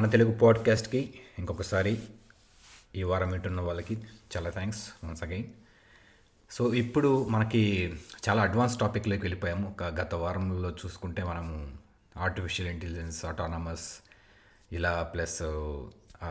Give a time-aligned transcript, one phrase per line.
[0.00, 2.02] మన తెలుగు పాడ్కాస్ట్కి ఇంకొకసారి
[2.96, 3.98] ఈ వారం వింటున్న వాళ్ళకి
[4.36, 5.44] చాలా థ్యాంక్స్ వన్స్ అగైన్
[6.50, 7.92] సో ఇప్పుడు మనకి
[8.28, 9.68] చాలా అడ్వాన్స్ టాపిక్లోకి వెళ్ళిపోయాము.
[9.68, 11.72] ఒక గత వారంలో చూసుకుంటే మనము
[12.16, 13.98] ఆర్టిఫిషియల్ ఇంటెలిజెన్స్ ఆటానమస్
[14.72, 15.42] ఇలా ప్లస్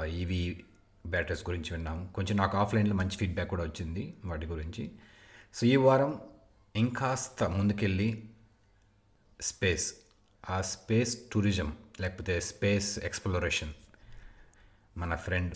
[0.06, 0.64] ఈవీ
[1.06, 2.10] బ్యాటరీస్ గురించి విన్నాము.
[2.16, 4.92] కొంచెం నాకు ఆఫ్లైన్లో మంచి ఫీడ్బ్యాక్ కూడా వచ్చింది వాటి గురించి.
[5.54, 6.22] సో ఈ వారం
[6.76, 8.24] ఇంకాస్త ముందుకెళ్ళి
[9.42, 9.94] స్పేస్
[10.50, 13.74] ఆ స్పేస్ టూరిజం లేకపోతే స్పేస్ ఎక్స్ప్లోరేషన్.
[14.98, 15.56] మన ఫ్రెండ్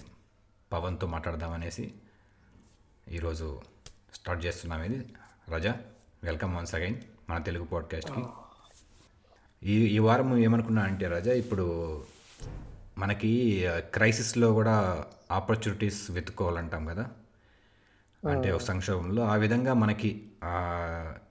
[0.73, 1.93] పవన్తో మాట్లాడదామనేసి
[3.11, 3.61] ఈరోజు
[4.13, 5.05] స్టార్ట్ చేస్తున్నాం ఇది.
[5.49, 5.75] రజా
[6.23, 6.95] వెల్కమ్ వన్స్ అగైన్
[7.29, 8.23] మన తెలుగు పాడ్కాస్ట్కి.
[9.63, 12.05] ఈ ఈ వారం ఏమనుకున్నా అంటే రజా ఇప్పుడు
[12.97, 17.09] మనకి క్రైసిస్లో కూడా ఆపర్చునిటీస్ వెతుక్కోవాలంటాం కదా.
[18.29, 20.27] అంటే ఒక సంక్షోభంలో ఆ విధంగా మనకి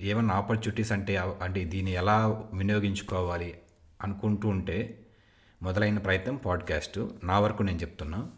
[0.00, 3.58] ఏమన్నా ఆపర్చునిటీస్ అంటే అంటే దీన్ని ఎలా వినియోగించుకోవాలి
[4.02, 5.01] అనుకుంటూ ఉంటే
[5.62, 7.00] మొదలైన ప్రయత్నం పాడ్కాస్ట్.
[7.24, 8.30] నా వరకు నేను చెప్తున్నా.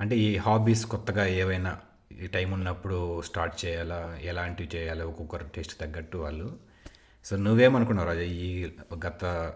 [0.00, 1.78] అంటే ఈ హాబీస్ కొత్తగా ఏవైనా
[2.22, 4.18] ఈ టైం ఉన్నప్పుడు స్టార్ట్ చేయాలా?
[4.22, 5.04] ఎలాంటివి చేయాలా?
[5.04, 6.56] ఒక్కొక్కరు టేస్ట్ తగ్గట్టు వాళ్ళు.
[7.24, 8.20] సో నువ్వేమనుకున్నావు రాజా?
[8.20, 8.70] ఈ
[9.06, 9.52] గత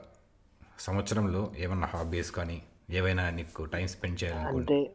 [0.78, 4.90] సంవత్సరంలో ఏమన్నా హాబీస్ కానీ ఏవైనా నీకు టైం స్పెండ్ చేయాలనుకుంటే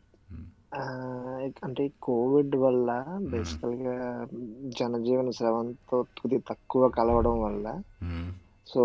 [1.64, 4.28] అంటే కోవిడ్ వల్ల బేసికల్గా
[4.80, 7.82] జనజీవన శ్రవంతో కొద్ది తక్కువ కలవడం వల్ల.
[8.68, 8.84] సో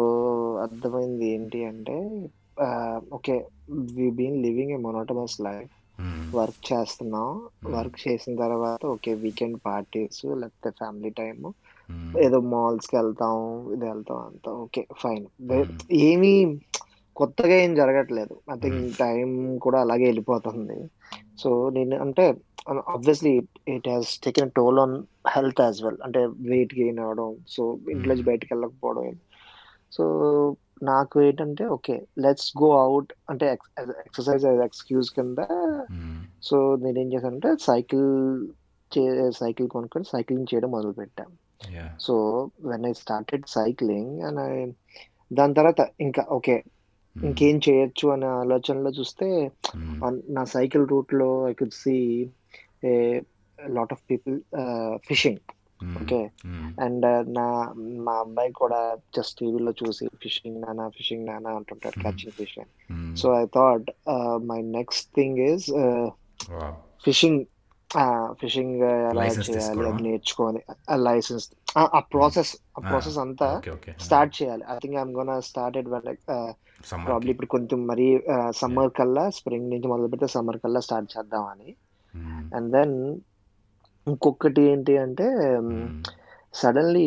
[0.54, 2.28] అర్థమైంది ఏంటి అంటే
[3.12, 3.34] okay
[3.96, 5.72] we been living a monotonous life.
[6.34, 7.28] Work చేస్తున్నాం.
[7.66, 11.40] వర్క్ చేసిన తర్వాత ఓకే వీకెండ్ పార్టీస్ లేకపోతే ఫ్యామిలీ టైమ్
[11.88, 12.18] మ్మ్.
[12.18, 13.36] ఏదో మాల్స్కి వెళ్తాం
[13.72, 14.50] ఇది వెళ్తాం అంతా.
[14.50, 15.24] ఓకే ఫైన్
[15.90, 16.32] ఏమీ
[17.16, 18.34] కొత్తగా ఏం జరగట్లేదు.
[18.52, 20.76] ఐ థింక్ టైం కూడా అలాగే వెళ్ళిపోతుంది.
[21.38, 22.24] సో నేను అంటే
[22.86, 23.32] obviously
[23.68, 24.94] it has taken toll on
[25.28, 29.06] health as well అంటే వెయిట్ గెయిన్ అవడం సో ఇంట్లో బయటకు వెళ్ళకపోవడం
[29.92, 30.04] సో
[30.82, 33.46] నాకు ఏంటంటే ఓకే లెట్స్ గో అవుట్ అంటే
[34.02, 35.40] ఎక్సర్సైజ్ ఎక్స్క్యూజ్ కింద
[35.94, 36.18] మ్మ్.
[36.42, 38.06] సో నేనేం చేశానంటే సైకిల్
[38.92, 39.02] చే
[39.38, 41.34] సైకిల్ కొనుక్కొని సైక్లింగ్ చేయడం మొదలు పెట్టాను
[41.70, 41.86] Yeah.
[41.98, 42.14] So
[42.64, 44.50] when I started cycling and I
[45.30, 47.24] దాని తర్వాత ఇంకా ఓకే మ్మ్.
[47.26, 49.26] ఇంకేం చేయొచ్చు అనే ఆలోచనలో చూస్తే
[50.00, 51.96] on- నా సైకిల్ రూట్లో I could see
[52.84, 52.92] a
[53.58, 54.36] lot of people
[55.06, 55.40] fishing.
[55.98, 56.68] Okay hmm.
[56.80, 57.06] And
[57.36, 57.46] నా
[58.06, 58.80] మా అబ్బాయి కూడా
[59.16, 62.56] జస్ట్ టీవీలో చూసి ఫిషింగ్ నానా ఫిషింగ్ నానా అంటుంటారు catching fish
[62.90, 63.12] hmm.
[63.16, 63.88] So I thought
[64.46, 65.68] my next thing is
[66.50, 66.72] Wow.
[67.04, 67.40] Fishing
[68.40, 69.86] fishing ఎలా License చేయాలి?
[69.88, 70.60] అది నేర్చుకొని
[71.04, 71.46] లైసెన్స్
[71.94, 74.64] ఆ ప్రాసెస్ ఆ Ah, ప్రాసెస్ అంతా ఓకే ఓకే స్టార్ట్ చేయాలి.
[74.68, 76.18] I think I'm gonna one
[76.84, 78.06] summer probably ఇప్పుడు కొంచెం మరి
[78.52, 81.70] సమ్మర్ కల్లా స్ప్రింగ్ నుంచి మొదలు పెడితే సమ్మర్ కల్లా స్టార్ట్ చేద్దామని.
[82.52, 82.94] అండ్ దెన్
[84.08, 85.26] ఇంకొకటి ఏంటి అంటే
[86.54, 87.06] suddenly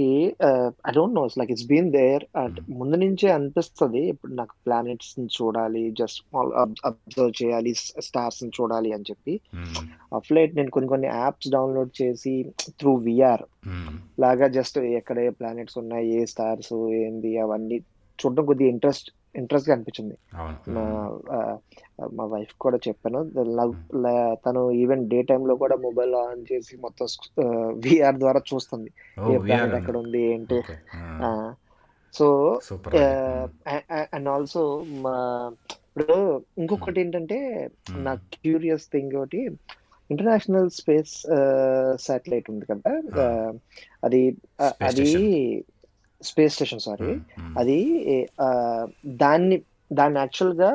[0.87, 2.23] I don't know like it's been there
[2.71, 4.01] ముందు నుంచే అనిపిస్తుంది.
[4.13, 6.21] ఇప్పుడు నాకు ప్లానెట్స్ని చూడాలి జస్ట్
[6.89, 7.71] అబ్జర్వ్ చేయాలి
[8.07, 9.33] స్టార్స్ని చూడాలి అని చెప్పి.
[10.19, 12.33] అఫ్లైట్ నేను కొన్ని కొన్ని యాప్స్ డౌన్లోడ్ చేసి
[12.79, 13.45] త్రూ విఆర్
[14.19, 17.77] లాగా జస్ట్ ఎక్కడ ఏ ప్లానెట్స్ ఉన్నాయి ఏ స్టార్స్ ఏంది అవన్నీ
[18.19, 20.15] చూడడం కొద్దిగా ఇంట్రెస్ట్ ఇంట్రెస్ట్గా అనిపించింది
[20.73, 21.09] మా
[22.13, 23.65] మా వైఫ్ కూడా చెప్పాను ల-
[23.95, 27.07] ల- తను ఈవెన్ డే టైమ్లో కూడా మొబైల్ ఆన్ చేసి మొత్తం
[27.83, 28.89] విఆర్ ద్వారా చూస్తుంది.
[29.33, 30.55] ఏ ప్లానెట్ ఎక్కడ ఉంది ఏంటి?
[32.13, 32.59] సో
[34.13, 35.15] అండ్ ఆల్సో మా
[35.87, 36.13] ఇప్పుడు
[36.57, 39.49] ఇంకొకటి ఏంటంటే నా క్యూరియస్ థింగ్ ఒకటి
[40.11, 41.13] ఇంటర్నేషనల్ స్పేస్
[42.01, 42.91] శాటిలైట్ ఉంది కదా
[44.03, 44.37] అది
[44.81, 45.01] అది.
[46.23, 47.13] Space station sorry.
[47.59, 47.81] అది
[48.41, 48.51] ఆ,
[49.05, 49.61] దాన్ని
[49.93, 50.69] దాన్ని యాక్చువల్గా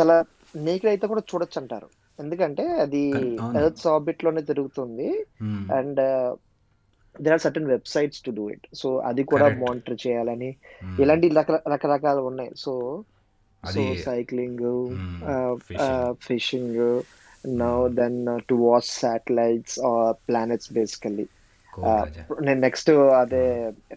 [0.00, 0.24] చాలా
[0.56, 1.88] నేకెడ్ అయితే కూడా చూడొచ్చు అంటారు
[2.20, 3.10] ఎందుకంటే అది.
[3.64, 5.26] ఎర్త్ ఆర్బిట్లోనే తిరుగుతుంది.
[5.74, 5.96] And
[7.22, 9.44] there are certain websites to do it so అది కూడా.
[9.66, 10.56] మానిటర్ చేయాలని
[11.00, 12.50] ఇలాంటి రక- రకరకాలు ఉన్నాయి.
[12.56, 13.04] సో
[13.64, 14.88] సో అది cycling.
[16.20, 17.02] Fishing
[17.46, 19.78] now then to watch satellites
[20.10, 21.26] planets basically.
[22.46, 23.42] నేను నెక్స్ట్ అదే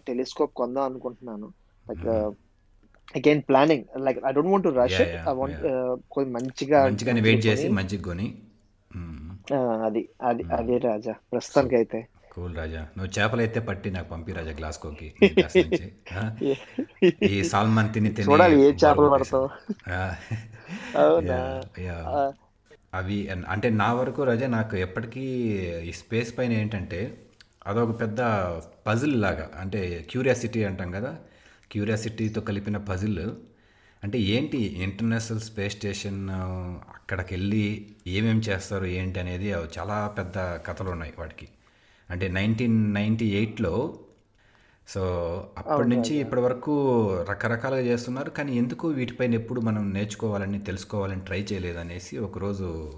[0.06, 1.48] టెలిస్కోప్ కొందాం అనుకుంటున్నాను.
[1.86, 2.06] Like
[3.14, 5.60] again planning like I don't want to rush it I want
[6.08, 8.26] కొంచెం మంచిగా మంచిగానే వెయిట్ చేసి మంచిగా కొని.
[9.86, 11.14] అది అది అదే రాజా.
[11.30, 12.00] ప్రస్తుతానికి అయితే
[12.32, 12.82] కూల్ రాజా.
[12.96, 15.08] నువ్వు చేపలు అయితే పట్టి నాకు పంపి రాజా గ్లాస్కోకి?
[17.26, 19.48] ఈ సాల్మన్ తిని తిని ఏ చేపలు పడతావు.
[22.92, 23.16] అవి
[23.52, 25.24] అంటే నా వరకు రజా నాకు ఎప్పటికీ
[25.84, 27.00] ఈ స్పేస్ పైన ఏంటంటే
[27.66, 28.20] అదొక పెద్ద
[28.86, 29.50] పజిల్ లాగా.
[29.60, 31.16] అంటే క్యూరియాసిటీ అంటాం కదా.
[31.72, 33.20] క్యూరియాసిటీతో కలిపిన పజిల్
[34.04, 36.28] అంటే ఏంటి ఇంటర్నేషనల్ స్పేస్ స్టేషన్
[36.94, 41.48] అక్కడికి వెళ్ళి ఏమేమి చేస్తారు ఏంటి అనేది చాలా పెద్ద కథలు ఉన్నాయి వాటికి.
[42.10, 43.98] అంటే నైన్టీన్ నైంటీ ఎయిట్లో
[44.88, 45.02] సో
[45.58, 46.74] అప్పటి నుంచి ఇప్పటి వరకు
[47.30, 48.30] రకరకాలుగా చేస్తున్నారు.
[48.30, 52.92] కానీ ఎందుకు వీటిపైన ఎప్పుడు మనం నేర్చుకోవాలని తెలుసుకోవాలని ట్రై చేయలేదు అనేసి ఒకరోజు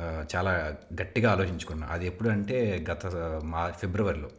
[0.00, 1.86] చాలా గట్టిగా ఆలోచించుకున్నా.
[1.90, 3.06] అది ఎప్పుడు అంటే గత
[3.44, 4.30] మా ఫిబ్రవరిలో.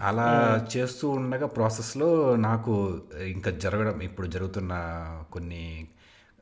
[0.00, 4.72] అలా చేస్తూ ఉండగా ప్రాసెస్లో నాకు ఇంకా జరగడం ఇప్పుడు జరుగుతున్న
[5.32, 5.88] కొన్ని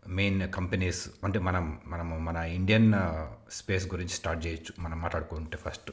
[0.08, 2.92] మెయిన్ కంపెనీస్ అంటే మనం మనము మన ఇండియన్
[3.52, 5.90] స్పేస్ గురించి స్టార్ట్ చేయొచ్చు మనం మాట్లాడుకుంటే ఫస్ట్.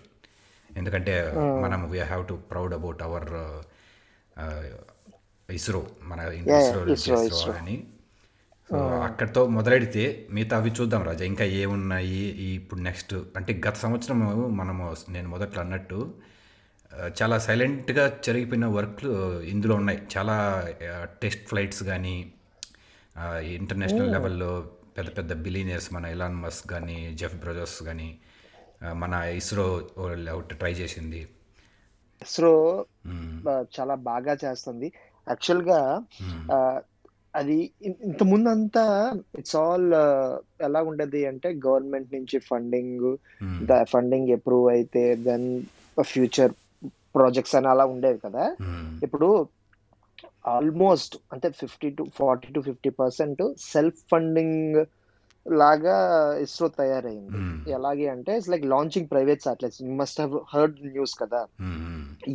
[0.77, 3.63] ఎందుకంటే మనం we have to proud about our
[5.51, 7.53] ISRO మన ఇస్రో.
[7.53, 7.87] అని.
[8.71, 11.25] సో అక్కడితో మొదలెడితే మిగతా అవి చూద్దాం రాజా.
[11.25, 12.15] ఇంకా ఏమున్నాయి?
[12.53, 14.19] ఇప్పుడు నెక్స్ట్ అంటే గత సంవత్సరం
[14.57, 16.13] మనము నేను మొదట్లో అన్నట్టు
[17.21, 20.01] చాలా సైలెంట్గా జరిగిపోయిన వర్క్లు ఇందులో ఉన్నాయి.
[20.17, 20.67] చాలా
[21.03, 22.33] టెస్ట్ ఫ్లైట్స్ కానీ
[23.41, 28.17] ఇంటర్నేషనల్ లెవెల్లో పెద్ద పెద్ద బిలీనియర్స్ మన ఇలాన్ మస్క్ కానీ జెఫ్ బ్రదర్స్ కానీ
[28.93, 29.89] మన ఇస్రో
[30.33, 31.27] ఒకటి ట్రై చేసింది.
[32.21, 32.85] ఇస్రో.
[33.79, 34.91] చాలా బాగా చేస్తుంది.
[35.27, 36.03] యాక్చువల్గా
[36.51, 36.81] ఆ,
[37.35, 37.57] అది
[38.03, 38.83] ఇంత ముందు అంతా
[39.39, 39.87] ఇట్స్ ఆల్
[40.61, 43.05] ఎలా ఉండేది అంటే గవర్నమెంట్ నుంచి ఫండింగ్
[43.43, 43.83] మ్మ్.
[43.85, 45.47] ఫండింగ్ అప్రూవ్ అయితే దెన్
[45.97, 46.53] ఫ్యూచర్
[47.15, 48.87] ప్రాజెక్ట్స్ అని అలా ఉండేవి కదా మ్మ్.
[49.03, 49.29] ఇప్పుడు
[50.47, 54.77] ఆల్మోస్ట్ అంటే fifty to forty to fifty percent self funding
[55.45, 55.95] లాగా
[56.41, 57.57] ఇస్రో తయారైంది మ్మ్.
[57.69, 61.41] ఎలాగే అంటే it's like launching private satellites you must have heard news కదా.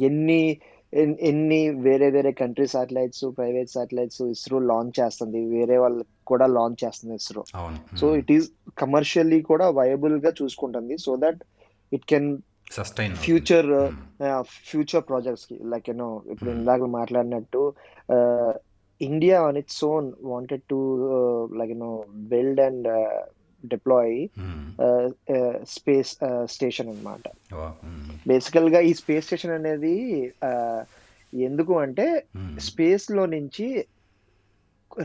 [0.05, 0.59] ఎన్ని ఎన్-
[0.93, 5.41] ఎన్ని వేరే వేరే country satellites private satellites ISRO launch చేస్తుంది.
[5.57, 7.43] వేరే వాళ్ళకి కూడా లాంచ్ చేస్తుంది ISRO.
[8.01, 8.47] So it is
[8.83, 10.97] commercially కూడా వయబుల్గా చూసుకుంటుంది.
[11.07, 11.43] So that
[11.93, 12.31] it can
[12.79, 13.69] sustain future
[14.69, 17.63] future ప్రాజెక్ట్స్కి like you know ఇప్పుడు ఇందాక మాట్లాడినట్టు
[19.01, 20.79] India on its own wanted to
[21.61, 21.93] like you know
[22.33, 22.89] build and
[23.65, 24.17] deploy
[25.65, 26.13] space
[26.45, 27.23] station అన్నమాట.
[28.29, 29.97] బేసికల్గా ఈ స్పేస్ స్టేషన్ అనేది
[30.51, 30.81] uh,
[31.33, 32.07] ఎందుకు అంటే
[32.59, 33.67] స్పేస్లో నుంచి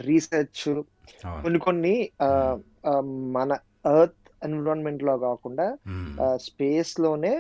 [0.06, 0.64] రీసెర్చ్
[1.44, 2.56] కొన్ని కొన్ని uh,
[2.92, 3.04] uh,
[3.38, 3.52] మన
[3.86, 5.66] ఎర్త్ ఎన్విరాన్మెంట్లో కాకుండా
[6.38, 7.34] స్పేస్లోనే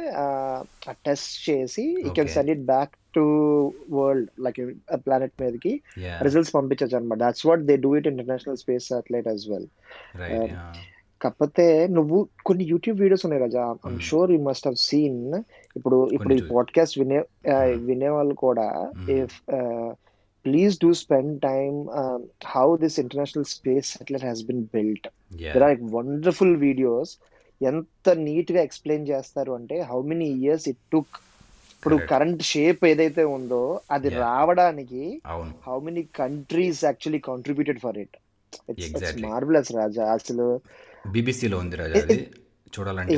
[1.07, 2.27] టెస్ట్ చేసి you can.
[2.27, 3.23] Send it back to
[3.91, 4.59] world like
[5.05, 5.73] planet మీదకి
[6.21, 9.67] రిజల్ట్స్ పంపించచ్చు అనమాట that's what they do it international space satellite as well
[11.25, 13.99] కాకపోతే నువ్వు కొన్ని యూట్యూబ్ వీడియోస్ ఉన్నాయి Raja I'm.
[13.99, 15.19] Sure you must have seen
[15.75, 17.85] ఇప్పుడు ఇప్పుడు ఈ పాడ్కాస్ట్ వినే Hmm.
[17.85, 18.67] వినే వాళ్ళు కూడా.
[19.09, 19.37] If
[20.45, 21.77] please do spend time
[22.45, 25.07] how this international space satellite has been built
[25.53, 27.13] there are wonderful videos
[27.61, 31.15] ఎంత నీట్గా ఎక్స్ప్లెయిన్ చేస్తారు అంటే how many years it took
[31.75, 31.95] ఇప్పుడు.
[32.09, 34.09] కరెంట్ షేప్ ఏదైతే ఉందో అది.
[34.17, 35.01] రావడానికి
[35.67, 38.15] how many countries actually contributed for it
[38.69, 39.21] it's.
[39.21, 40.47] Marvelous Raja అసలు
[41.11, 42.17] బీబీసీలో ఉంది రాజా అది.
[42.73, 43.15] చూడాలంటే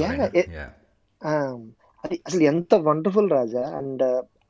[2.04, 3.64] అది అసలు ఎంత wonderful Raja.
[3.78, 4.04] And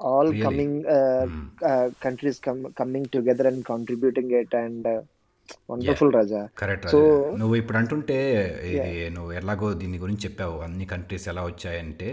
[0.05, 0.31] all.
[0.43, 0.83] Coming.
[2.03, 2.39] Countries
[2.79, 4.87] coming together and contributing it and
[5.71, 6.41] wonderful Raja.
[6.57, 6.97] Correct Raja.
[7.37, 8.17] నువ్వు ఇప్పుడు అంటుంటే
[8.71, 10.57] ఇది నువ్వు ఎలాగో దీని గురించి చెప్పావు.
[10.59, 12.09] అన్ని కంట్రీస్ ఎలా వచ్చాయంటే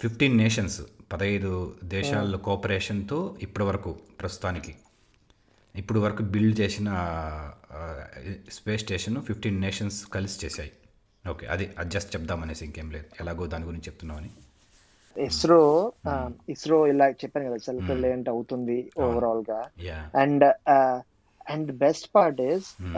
[0.00, 0.80] ఫిఫ్టీన్ నేషన్స్
[1.12, 3.90] పదహైదు దేశాల కోఆపరేషన్తో ఇప్పటి వరకు
[4.20, 4.74] ప్రస్తుతానికి.
[5.74, 6.88] ఇప్పుడు వరకు బిల్డ్ చేసిన
[8.50, 10.70] స్పేస్ స్టేషన్ ఫిఫ్టీన్ నేషన్స్ కలిసి చేశాయి.
[11.24, 13.06] ఓకే అది అడ్జస్ట్ చెప్దామనేసి ఇంకేం లేదు.
[13.20, 14.30] ఎలాగో దాని గురించి చెప్తున్నావని
[15.16, 15.60] ఇస్రో
[16.48, 19.60] ఇస్రో ఇలా చెప్పాను కదా సెల్ఫ్ రిలయంట్ అవుతుంది ఓవరాల్గా
[20.14, 20.44] and
[21.46, 22.94] and best part is Hmm.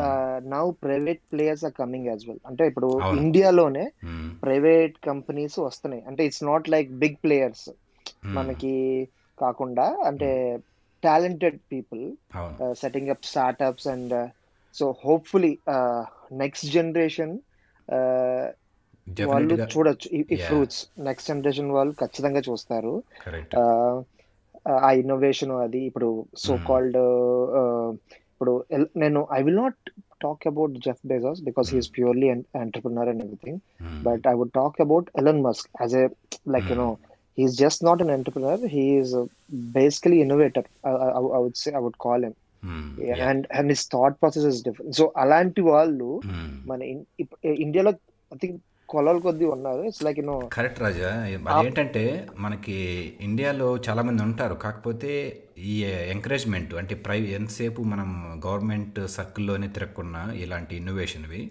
[0.54, 2.88] Now private players are coming as well అంటే ఇప్పుడు.
[3.22, 3.84] ఇండియాలోనే
[4.42, 6.02] ప్రైవేట్ కంపెనీస్ వస్తున్నాయి.
[6.08, 7.66] అంటే it's not like big players
[8.24, 8.74] మనకి
[9.38, 10.30] కాకుండా అంటే
[11.02, 12.02] talented people
[12.72, 14.14] setting up startups and
[14.74, 15.52] so hopefully
[16.42, 17.34] next generation
[19.30, 20.08] వాళ్ళు చూడొచ్చు.
[20.16, 20.20] ఈ.
[20.46, 22.94] ఫ్రూట్స్ నెక్స్ట్ జనరేషన్ వాళ్ళు ఖచ్చితంగా చూస్తారు.
[23.62, 23.94] Uh,
[24.82, 26.08] ఆ ఇన్నోవేషన్ అది ఇప్పుడు
[26.42, 26.64] సో Hmm.
[26.66, 26.96] కాల్డ్
[28.32, 28.52] ఇప్పుడు
[29.02, 29.78] నేను I will not
[30.20, 32.28] talk about Jeff Bezos because he's purely
[32.62, 33.58] entrepreneur and everything
[34.06, 36.04] but I would talk about Elon Musk as a
[36.54, 36.88] like you know
[37.38, 39.14] he's just not an entrepreneur he's
[39.76, 40.68] basically innovator
[41.36, 42.36] I would say I would call him
[43.10, 46.20] and and his thought process is different so అలాంటి వాళ్ళు
[46.66, 47.90] మన in- ఇప్- ఇండియాలో
[48.34, 49.82] I think కొలల కొద్ది ఉన్నారు.
[49.82, 51.08] It's like no correct Raja
[51.58, 54.54] అదేంటంటే మనకి ఇండియాలో చాలామంది ఉంటారు.
[54.54, 61.50] కాకపోతే ఈ ఎంకరేజ్మెంట్ అంటే ప్రై ఎంతసేపు మనం గవర్నమెంట్ సర్కిల్లోనే తిరగకున్నా ఇలాంటి ఇన్నోవేషన్వి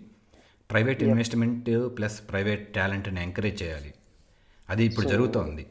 [0.71, 3.93] ప్రైవేట్ ఇన్వెస్ట్మెంట్ ప్లస్ ప్రైవేట్ టాలెంట్ని ఎంకరేజ్ చేయాలి.
[4.69, 5.65] అది ఇప్పుడు జరుగుతోంది.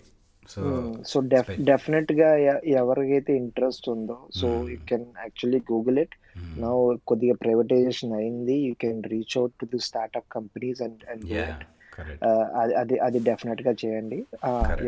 [0.53, 0.63] సో
[1.11, 2.29] సో డెఫ్ డెఫినెట్గా
[2.81, 6.15] ఎవరికైతే ఇంట్రెస్ట్ ఉందో so you can actually Google it
[6.59, 6.71] నా
[7.07, 8.57] కొద్దిగా ప్రైవేటైజేషన్ అయింది.
[8.69, 11.27] You can reach out to the startup companies and and
[12.79, 14.19] అది అది డెఫినెట్గా చేయండి.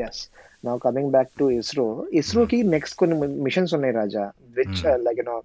[0.08, 0.22] Yes
[0.64, 3.16] now coming back to ISRO ఇస్రోకి next కొన్ని
[3.46, 4.24] మిషన్స్ ఉన్నాయి Raja
[4.58, 5.02] which Hmm.
[5.06, 5.36] Like you know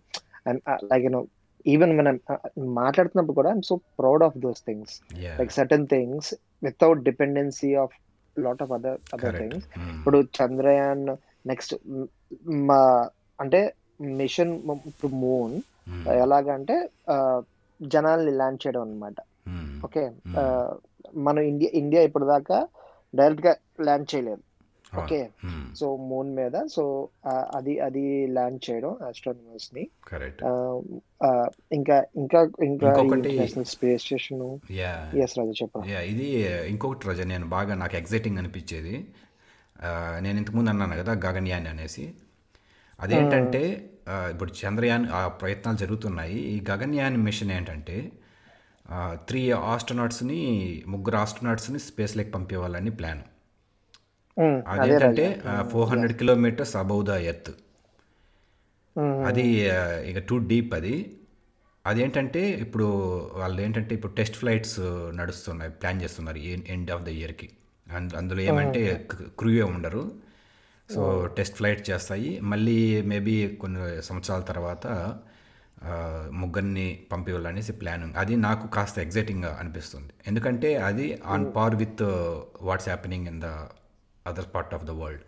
[0.91, 1.21] like you know
[1.65, 2.39] even మనం uh,
[2.79, 4.93] మాట్లాడుతున్నప్పుడు కూడా I'm so proud of those things
[5.39, 6.29] like certain things
[6.63, 7.95] without dependency of
[8.39, 9.67] lot of other other things
[9.97, 11.03] ఇప్పుడు Chandrayaan
[11.45, 11.73] next
[12.69, 12.79] మా
[13.39, 13.61] అంటే
[14.19, 14.53] machine
[14.87, 15.55] ఇప్పుడు moon
[16.23, 16.75] ఎలాగంటే
[17.07, 17.37] uh,
[17.79, 19.15] జనాల్ని land చేయడం అన్నమాట.
[19.85, 20.03] ఓకే?
[21.17, 22.57] మనం ఇండియా ఇండియా ఇప్పటిదాకా
[23.13, 24.41] డైరెక్ట్గా ల్యాండ్ చేయలేదు.
[25.01, 25.19] ఓకే.
[25.75, 26.83] సో మూన్ మీద సో
[27.55, 29.83] అది అది ల్యాండ్ చేయడం ఆస్ట్రోనమర్స్ని
[31.73, 34.43] ఇంకా ఇంకా ఇంకా international space station
[34.79, 36.27] yeah yes Raju చెప్పండి ఇది
[36.73, 38.95] ఇంకొకటి రోజు నేను బాగా నాకు ఎగ్జైటింగ్ అనిపించేది.
[40.19, 42.05] నేను ఇంతకుముందు అన్నాను కదా గగన్యాన్ అనేసి.
[42.99, 43.63] అదేంటంటే
[44.31, 46.37] ఇప్పుడు చంద్రయాన్ ఆ ప్రయత్నాలు జరుగుతున్నాయి.
[46.53, 47.97] ఈ గగన్యాన్ మిషన్ ఏంటంటే
[49.27, 50.39] త్రీ ఆస్ట్రోనాట్స్ని
[50.87, 53.23] ముగ్గురు ఆస్ట్రోనాట్స్ని స్పేస్లోకి పంపించాలని ప్లాన్
[54.73, 55.25] అదేంటంటే
[55.71, 57.51] four hundred kilometers above the earth
[59.29, 59.45] అది
[60.09, 60.95] ఇక టూ డీప్ అది.
[61.85, 62.87] అదేంటంటే ఇప్పుడు
[63.39, 64.79] వాళ్ళు ఏంటంటే ఇప్పుడు టెస్ట్ ఫ్లైట్స్
[65.19, 66.39] నడుస్తున్నాయి ప్లాన్ చేస్తున్నారు
[66.75, 67.49] ఎండ్ ఆఫ్ ద ఇయర్కి
[67.87, 68.81] అండ్ అందులో ఏమంటే
[69.39, 70.03] క్రూయే ఉండరు.
[70.89, 71.01] సో
[71.37, 72.29] టెస్ట్ ఫ్లైట్ చేస్తాయి.
[72.51, 72.77] మళ్ళీ
[73.11, 73.79] మేబీ కొన్ని
[74.09, 74.87] సంవత్సరాల తర్వాత
[76.41, 78.05] ముగ్గురిని పంపించాలనేసి ప్లాన్.
[78.21, 80.11] అది నాకు కాస్త ఎగ్జైటింగ్గా అనిపిస్తుంది.
[80.27, 82.03] ఎందుకంటే అది on par with
[82.69, 83.49] what's happening in the
[84.27, 85.21] other part of the world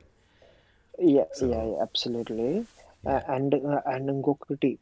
[1.81, 2.63] absolutely
[3.29, 3.55] and
[3.87, 4.77] and ఇంకొకటి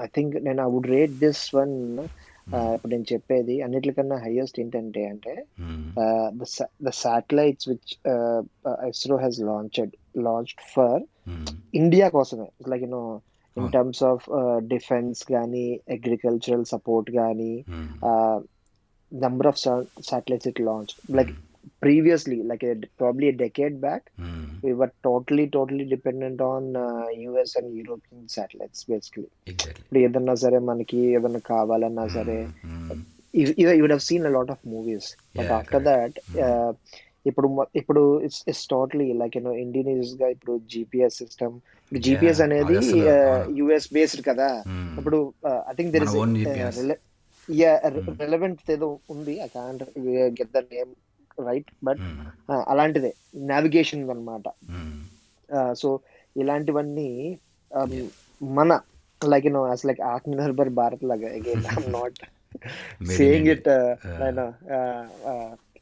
[0.00, 1.98] ఐ థింక్ నేను I would rate this one
[2.56, 5.46] ఇప్పుడు నేను చెప్పేది అన్నిటికన్నా హైయెస్ట్ ఏంటంటే అంటే
[6.82, 8.08] the satellites which
[8.86, 11.02] ISRO has launched launched for
[11.74, 12.48] India కోసమే.
[12.68, 13.20] Like you know
[13.56, 13.72] in.
[13.72, 14.22] Terms of
[14.58, 17.64] defence కానీ అగ్రికల్చరల్ సపోర్ట్ కానీ
[19.14, 21.16] number of sa- satellites it launched.
[21.16, 21.30] Like
[21.80, 24.02] previously like a, probably a decade back
[24.62, 27.06] we were totally totally dependent on uh,
[27.42, 32.38] us and european satellites basically ఇప్పుడు ఏదన్నా సరే మనకి ఏదన్నా కావాలన్నా సరే
[33.34, 36.14] you, you you would have seen a lot of movies but Yeah, after correct.
[36.24, 36.72] that uh,
[37.28, 37.48] ఇప్పుడు
[37.80, 42.76] ఇప్పుడు it's it's totally like you know ఇండియన్గా ఇప్పుడు జిపిఎస్ సిస్టమ్ ఇప్పుడు జిపిఎస్ అనేది.
[43.60, 44.48] యుఎస్ బేస్డ్ కదా
[44.98, 45.18] ఇప్పుడు
[45.70, 46.06] I think there.
[46.08, 46.16] Is
[47.48, 47.72] ya
[48.24, 49.82] relevant ఏదో ఉంది I can't
[50.40, 50.90] get the name
[51.48, 52.02] right but
[52.72, 53.12] అలాంటిదే
[53.52, 54.48] నావిగేషన్ అన్నమాట.
[55.80, 55.88] సో
[56.42, 57.08] ఇలాంటివన్నీ
[57.70, 57.92] um,
[58.58, 58.70] మన
[59.20, 62.20] like you know us like Atmanirbhar Bharat లాగా again I'm not
[63.16, 63.48] saying.
[63.54, 63.68] It
[64.22, 64.44] నేను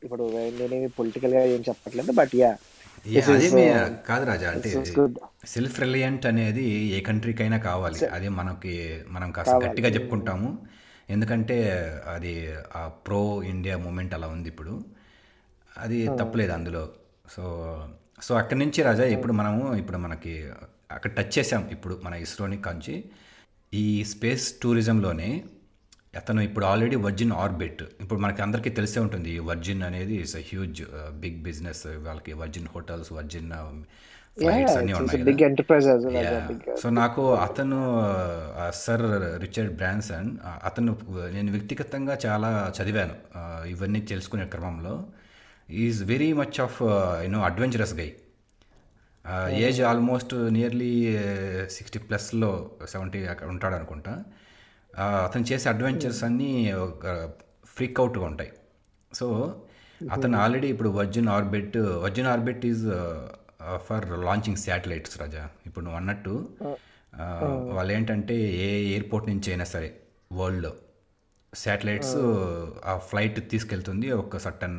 [0.05, 0.25] ఇప్పుడు
[0.59, 2.51] నేనేమి పొలిటికల్గా ఏం చెప్పట్లేదు బట్ యా
[3.33, 4.71] అదేమి uh, కాదు రాజా అంటే.
[5.55, 6.65] సెల్ఫ్ రిలయంట్ అనేది
[6.97, 8.01] ఏ కంట్రీకైనా కావాలి.
[8.17, 8.75] అది మనకి
[9.17, 9.55] మనం కాస్త.
[9.67, 10.51] గట్టిగా చెప్పుకుంటాము.
[11.15, 11.57] ఎందుకంటే
[12.15, 12.33] అది
[12.79, 13.21] ఆ ప్రో
[13.53, 14.75] ఇండియా మూమెంట్ అలా ఉంది ఇప్పుడు.
[15.85, 16.85] అది తప్పలేదు అందులో.
[17.35, 17.45] సో
[18.27, 20.33] సో అక్కడి నుంచి రాజా ఇప్పుడు మనము ఇప్పుడు మనకి
[20.97, 22.97] అక్కడ టచ్ చేసాం ఇప్పుడు మన ఇస్రోని కాంచి.
[23.73, 25.31] ఈ స్పేస్ టూరిజంలోనే
[26.19, 27.83] అతను ఇప్పుడు ఆల్రెడీ వర్జిన్ ఆర్బిట్.
[28.03, 30.81] ఇప్పుడు మనకి అందరికీ తెలిసే ఉంటుంది వర్జిన్ అనేది it's a huge
[31.25, 33.53] big business వాళ్ళకి వర్జిన్ హోటల్స్ వర్జిన్
[34.41, 36.77] ఫ్లైట్స్ అన్నీ ఉన్నాయి.
[36.83, 37.79] సో నాకు అతను
[38.83, 39.07] సర్
[39.45, 40.29] రిచర్డ్ బ్రాన్సన్
[40.69, 40.93] అతను
[41.37, 43.17] నేను వ్యక్తిగతంగా చాలా చదివాను
[43.75, 44.95] ఇవన్నీ తెలుసుకునే క్రమంలో.
[45.69, 46.77] Is very much of
[47.25, 48.09] you know adventurous guy
[49.63, 50.93] age almost nearly
[51.69, 52.51] sixty ప్లస్లో
[52.87, 54.13] సెవెంటీ అక్కడ ఉంటాడు అనుకుంటా.
[54.95, 56.51] ఆ, అతను చేసే అడ్వెంచర్స్ అన్నీ
[56.85, 57.05] ఒక
[57.67, 58.51] ఫ్రీక్ అవుట్గా ఉంటాయి.
[59.13, 59.27] సో
[60.11, 62.85] అతను ఆల్రెడీ ఇప్పుడు Virgin Orbit Virgin Orbit is
[63.87, 65.45] for launching satellites Raja.
[65.67, 66.35] ఇప్పుడు నువ్వు అన్నట్టు
[67.13, 67.27] ఆ,
[67.73, 69.89] వాళ్ళు ఏంటంటే ఏ ఎయిర్పోర్ట్ నుంచి అయినా సరే
[70.33, 70.73] వరల్డ్లో
[71.55, 72.17] శాటిలైట్స్
[72.85, 72.99] ఆ.
[72.99, 74.79] ఫ్లైట్ తీసుకెళ్తుంది ఒక సర్టన్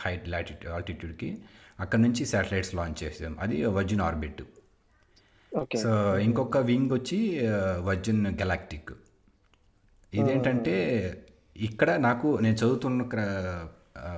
[0.00, 1.38] హైట్ లాటిట్యూడ్ ఆల్టిట్యూడ్కి.
[1.80, 4.42] అక్కడ నుంచి శాటిలైట్స్ లాంచ్ చేసాం అది వర్జిన్ ఆర్బిట్.
[5.82, 7.40] సో ఇంకొక వింగ్ వచ్చి
[7.80, 8.92] వర్జిన్ గెలాక్టిక్.
[10.14, 10.74] ఇదేంటంటే
[11.56, 13.02] ఇక్కడ నాకు నేను చదువుతున్న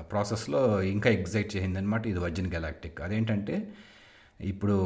[0.01, 3.01] ప్రాసెస్లో ఇంకా ఎగ్జైట్ చేసింది అనమాట ఇది వర్జిన్ గెలాక్టిక్.
[3.01, 3.73] అదేంటంటే
[4.41, 4.77] ఇప్పుడు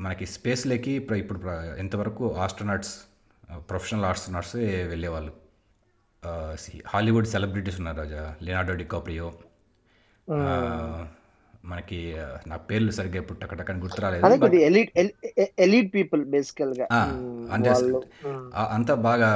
[0.00, 2.98] మనకి స్పేస్లోకి ఇప్పుడు ఎంతవరకు ఆస్ట్రోనాట్స్
[3.68, 5.32] ప్రొఫెషనల్ ఆస్ట్రోనాట్సే వెళ్ళేవాళ్ళు.
[6.92, 8.22] హాలీవుడ్ సెలబ్రిటీస్ ఉన్నారు రాజా.
[8.46, 9.28] లినార్డో డికాప్రియో.
[11.70, 11.98] మనకి
[12.50, 14.22] నా పేర్లు సరిగ్గా ఇప్పుడు టక్కటక్కని గుర్తు రాలేదు
[15.64, 16.86] ఎలీట్ పీపుల్ బేసికల్గా
[17.54, 17.70] అంటే
[18.76, 19.30] అంతా బాగా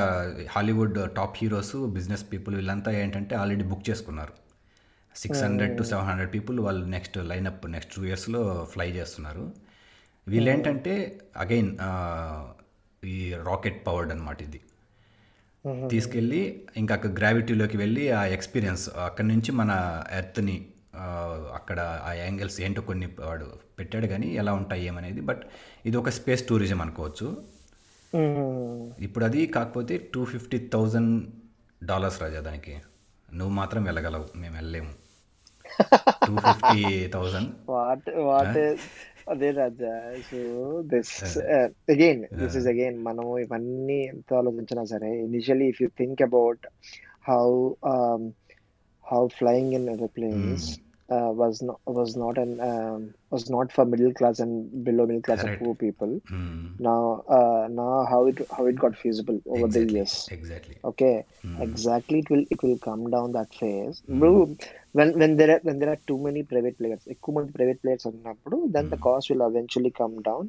[0.55, 4.35] Hollywood top heroes business people వీళ్ళంతా ఏంటంటే ఆల్రెడీ బుక్ చేసుకున్నారు.
[5.17, 9.45] Six hundred to seven hundred people వాళ్ళు నెక్స్ట్ లైనప్ నెక్స్ట్ టూ ఇయర్స్లో ఫ్లై చేస్తున్నారు.
[10.29, 10.95] వీళ్ళు ఏంటంటే
[11.37, 11.71] అగైన్
[13.17, 13.19] ఈ
[13.51, 14.61] రాకెట్ పవర్డ్ అనమాట ఇది.
[15.89, 20.67] తీసుకెళ్ళి ఇంకా అక్కడ గ్రావిటీలోకి వెళ్ళి ఆ ఎక్స్పీరియన్స్ అక్కడి నుంచి మన ఎర్త్ని
[21.55, 23.47] అక్కడ ఆ యాంగిల్స్ ఏంటో కొన్ని వాడు
[23.79, 25.21] పెట్టాడు కానీ ఎలా ఉంటాయి ఏమనేది.
[25.21, 25.43] బట్
[25.87, 27.45] ఇది ఒక స్పేస్ టూరిజం అనుకోవచ్చు.
[29.01, 31.31] ఇప్పుడు అది కాకపోతే two fifty thousand
[31.85, 32.79] dollars Raja దానికి.
[33.35, 34.93] నువ్వు మాత్రం వెళ్ళగలవు మేము వెళ్ళలేము.
[36.27, 37.71] Two fifty thousand.
[39.31, 39.93] అదే Raja
[40.31, 40.39] so
[40.87, 41.39] this
[41.91, 45.11] again this is again మనం ఇవన్నీ ఎంత ఆలోచించినా సరే.
[45.19, 46.67] Initially if you think about
[47.29, 47.47] how
[49.05, 49.89] how flying in
[51.11, 55.23] aeroplanes was not was not an um, was not for middle class and below middle
[55.27, 55.61] class Correct.
[55.61, 56.13] and poor people.
[56.87, 60.15] Now uh, now how it how it got feasible over the years.
[60.37, 61.15] Exactly Okay,
[61.67, 62.19] exactly.
[62.25, 63.99] It will it will come down that phase.
[64.21, 64.57] Bro,
[64.93, 68.05] when when there are when there are too many private players, ఎక్కువ మంది private players
[68.13, 70.45] ఉన్నప్పుడు then the cost will eventually come down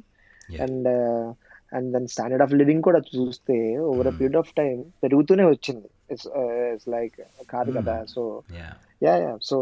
[0.48, 0.62] Yeah.
[0.64, 1.28] and uh,
[1.72, 3.56] and then standard of living కూడా చూస్తే
[3.90, 7.16] over a period of time పెరుగుతూనే వచ్చింది it's like
[7.54, 8.22] కాదు కదా so
[8.60, 8.68] yeah
[9.06, 9.56] yeah yeah so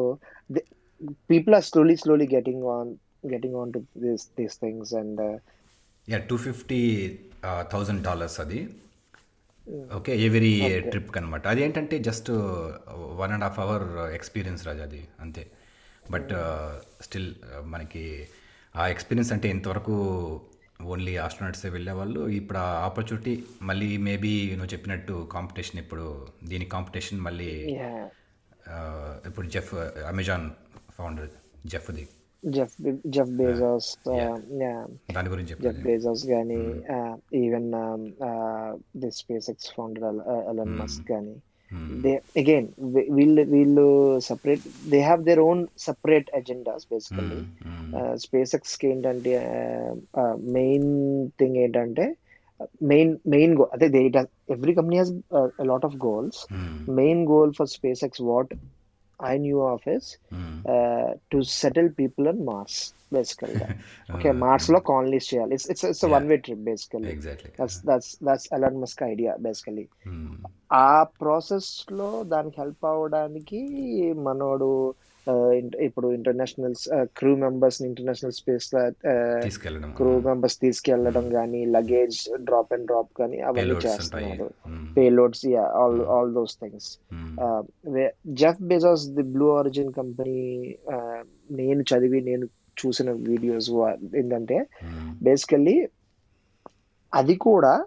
[0.55, 0.61] the,
[1.29, 2.87] people are slowly slowly getting on
[3.27, 5.35] getting on to this these things and uh,
[6.09, 6.79] yeah two fifty
[7.71, 8.59] thousand dollars అది.
[9.97, 10.51] Okay every
[10.89, 12.29] ట్రిప్కి అనమాట అది ఏంటంటే just
[13.21, 13.85] one and half hour
[14.19, 15.45] experience Raju అది అంతే.
[16.11, 16.33] But
[17.01, 17.31] still
[17.67, 18.05] మనకి
[18.75, 19.95] ఆ experience అంటే ఇంతవరకు
[20.87, 22.23] ఓన్లీ ఆస్ట్రోనట్సే వెళ్ళేవాళ్ళు.
[22.39, 26.07] ఇప్పుడు ఆ ఆపర్చునిటీ మళ్ళీ మేబీ నువ్వు చెప్పినట్టు కాంపిటీషన్ ఇప్పుడు
[26.45, 27.99] దీని కాంపిటీషన్ మళ్ళీ yeah.
[28.71, 28.77] ఆ,
[29.27, 29.73] ఇప్పుడు Jeff
[30.09, 30.45] Amazon
[30.99, 31.31] founder
[33.15, 33.87] jeff bezos.
[34.07, 34.35] Uh, Yeah.
[34.63, 34.81] yeah.
[35.17, 36.59] దాని గురించి చెప్పాలి Bezos గానీ
[37.45, 37.69] even
[38.99, 39.11] the
[39.51, 40.05] SpaceX founder
[40.51, 41.35] Elon Musk కానీ
[42.03, 42.69] దే అగైన్
[43.11, 43.85] వీళ్ళు వీళ్ళు
[44.19, 47.41] separate they have their own separate agendas basically
[48.17, 49.35] space ఎక్స్కి ఏంటంటే
[50.59, 50.91] మెయిన్
[51.41, 52.07] థింగ్ ఏంటంటే
[52.83, 54.03] మెయిన్ మెయిన్ గోల్ అదే they
[54.51, 55.13] every company has
[55.67, 56.41] lot of goals
[56.91, 57.69] main goal for
[58.05, 58.55] SpaceX what
[59.27, 60.09] I knew of is
[61.33, 62.79] to settle people on Mars
[63.15, 63.67] basically
[64.09, 65.53] okay మార్స్లో కాలనీస్ చేయాలి.
[65.57, 67.15] It's it's it's one way trip basically
[67.59, 69.87] that's that's that's Elon Musk idea basically
[70.81, 70.89] ఆ
[71.21, 73.61] ప్రాసెస్లో దానికి help అవ్వడానికి
[74.27, 74.71] మనోడు
[75.81, 78.71] ఇప్పుడు international crew members international space
[79.97, 83.75] crew members తీసుకెళ్ళడం కానీ లగేజ్ డ్రాప్ అండ్ డ్రాప్ కానీ అవన్నీ.
[83.75, 84.51] చేస్తున్నారు.
[84.97, 86.99] Payloads all all those things
[88.29, 90.77] Jeff Bezos the Blue Origin company
[91.51, 92.49] నేను చదివి నేను
[92.87, 93.71] చూసిన వీడియోస్
[94.17, 94.67] ఏంటంటే.
[95.23, 95.89] బేసికల్లీ
[97.15, 97.85] అది కూడా.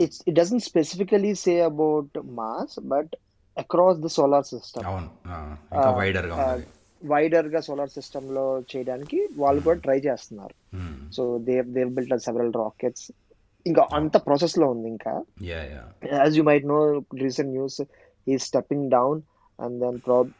[0.00, 3.10] It's it doesn't specifically say about Mars but
[3.56, 6.66] across the solar system ఉన్నది.
[7.06, 10.54] వైడర్గా సోలార్ సిస్టమ్లో చేయడానికి వాళ్ళు కూడా ట్రై చేస్తున్నారు.
[10.76, 11.12] Mm.
[11.12, 13.12] So they they built several rockets
[13.66, 15.12] ఇంకా అంత ప్రాసెస్లో ఉంది ఇంకా.
[15.40, 15.86] Yeah, yeah.
[16.22, 17.80] As you might know recent news
[18.28, 19.20] ఈ stepping down
[19.58, 20.30] and then ప్రాబ్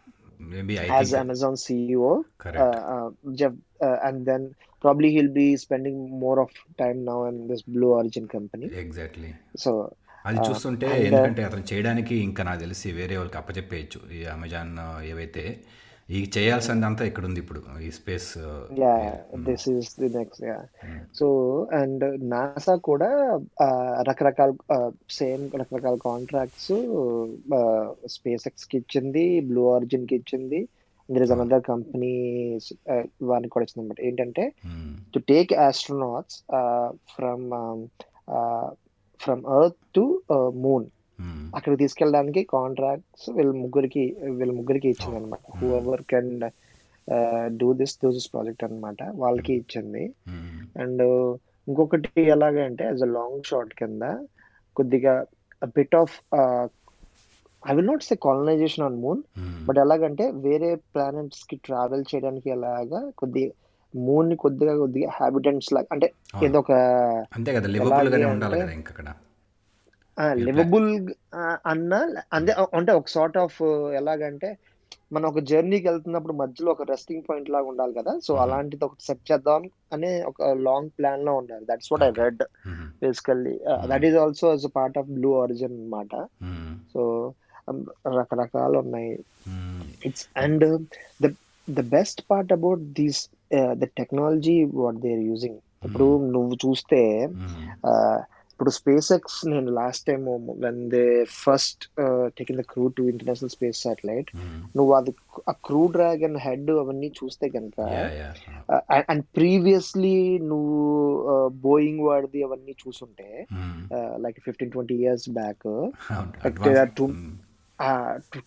[0.93, 2.25] as Amazon CEO
[4.09, 8.67] and then probably he'll be spending more of time now in this Blue Origin company.
[8.67, 9.31] Exactly
[9.65, 9.73] So,
[10.27, 15.59] అది చూస్తుంటే ఎందుకంటే అతను చేయడానికి ఇంకా నాకు తెలిసి వేరే వాళ్ళకి అప్పచెప్పేయచ్చు ఈ అమెజాన్ ఏవైతే.
[16.11, 18.39] ఈ చేయాల్సిందంతా ఇక్కడ ఉంది ఇప్పుడు ఈ space
[18.79, 20.63] yeah, this is the next, yeah.
[21.13, 21.27] So,
[21.73, 23.41] and NASA కూడా
[24.09, 24.53] రకరకాల
[25.11, 26.73] సేమ్ రకరకాల కాంట్రాక్ట్స్
[28.07, 30.69] స్పేస్ ఎక్స్కి ఇచ్చింది బ్లూ ఆరిజిన్కి ఇచ్చింది
[31.09, 32.13] దర్ ఇస్ అనదర్ కంపెనీ
[33.23, 34.53] వారికి కూడా ఇచ్చింది అనమాట ఏంటంటే
[35.15, 36.39] to take astronauts
[37.15, 37.47] from
[39.23, 40.05] from earth to
[40.65, 40.87] moon
[41.55, 44.05] అక్కడ తీసుకెళ్ళడానికి కాంట్రాక్ట్స్ వీళ్ళ ముగ్గురికి
[44.39, 45.45] వీళ్ళ ముగ్గురికి ఇచ్చింది అనమాట
[45.77, 46.31] whoever can
[47.57, 50.05] do this do this project అనమాట వాళ్ళకి ఇచ్చింది.
[50.77, 51.03] అండ్
[51.69, 54.05] ఇంకొకటి ఎలాగంటే యాజ్ అ లాంగ్ షాట్ కింద
[54.77, 55.15] కొద్దిగా
[55.77, 56.15] bit of
[57.63, 59.21] I will not say colonization on moon
[59.67, 63.51] but ఎలాగంటే వేరే ప్లానెట్స్కి ట్రావెల్ చేయడానికి ఎలాగా కొద్దిగా
[63.97, 66.13] మూన్ని కొద్దిగా కొద్దిగా హ్యాబిటెంట్స్ లాగా అంటే.
[66.45, 66.73] ఏదో ఒక
[67.37, 69.13] అంతే కదా లివబుల్ గానే ఉండాలి కదా ఇంకక్కడ.
[70.33, 71.11] లివబుల్
[71.67, 74.59] అన్న అంతే అంటే ఒక సార్ట్ ఆఫ్ ఎలాగంటే
[75.13, 78.21] మనం ఒక జర్నీకి వెళ్తున్నప్పుడు మధ్యలో ఒక రెస్టింగ్ పాయింట్ లాగా ఉండాలి కదా.
[78.25, 78.35] సో.
[78.35, 81.67] అలాంటిది ఒకటి సెట్ చేద్దాం అనే ఒక లాంగ్ ప్లాన్లో ఉండాలి.
[81.73, 82.23] That's what I.
[82.23, 82.43] Read
[83.03, 86.27] basically that is also as a part of Blue Origin అన్నమాట.
[86.95, 87.35] సో
[88.19, 89.25] రకరకాలు ఉన్నాయి.
[90.07, 90.87] It's and
[91.23, 91.33] the
[91.71, 93.29] the best part about these
[93.77, 97.01] the technology what they are using ఇప్పుడు నువ్వు చూస్తే
[97.85, 98.19] uh,
[98.53, 100.21] ఇప్పుడు SpaceX నేను last time
[100.65, 101.01] when they
[101.37, 101.85] first
[102.37, 104.29] taken the crew to international space satellite
[104.77, 105.13] నువ్వు అది
[105.49, 107.79] ఆ క్రూ డ్రాగన్ హెడ్ అవన్నీ చూస్తే కనుక
[109.11, 110.15] అండ్ ప్రీవియస్లీ
[110.47, 110.79] నువ్వు
[111.65, 113.29] బోయింగ్ వాడిది అవన్నీ చూసుంటే
[114.19, 115.67] like fifteen twenty years back
[116.95, 117.11] two-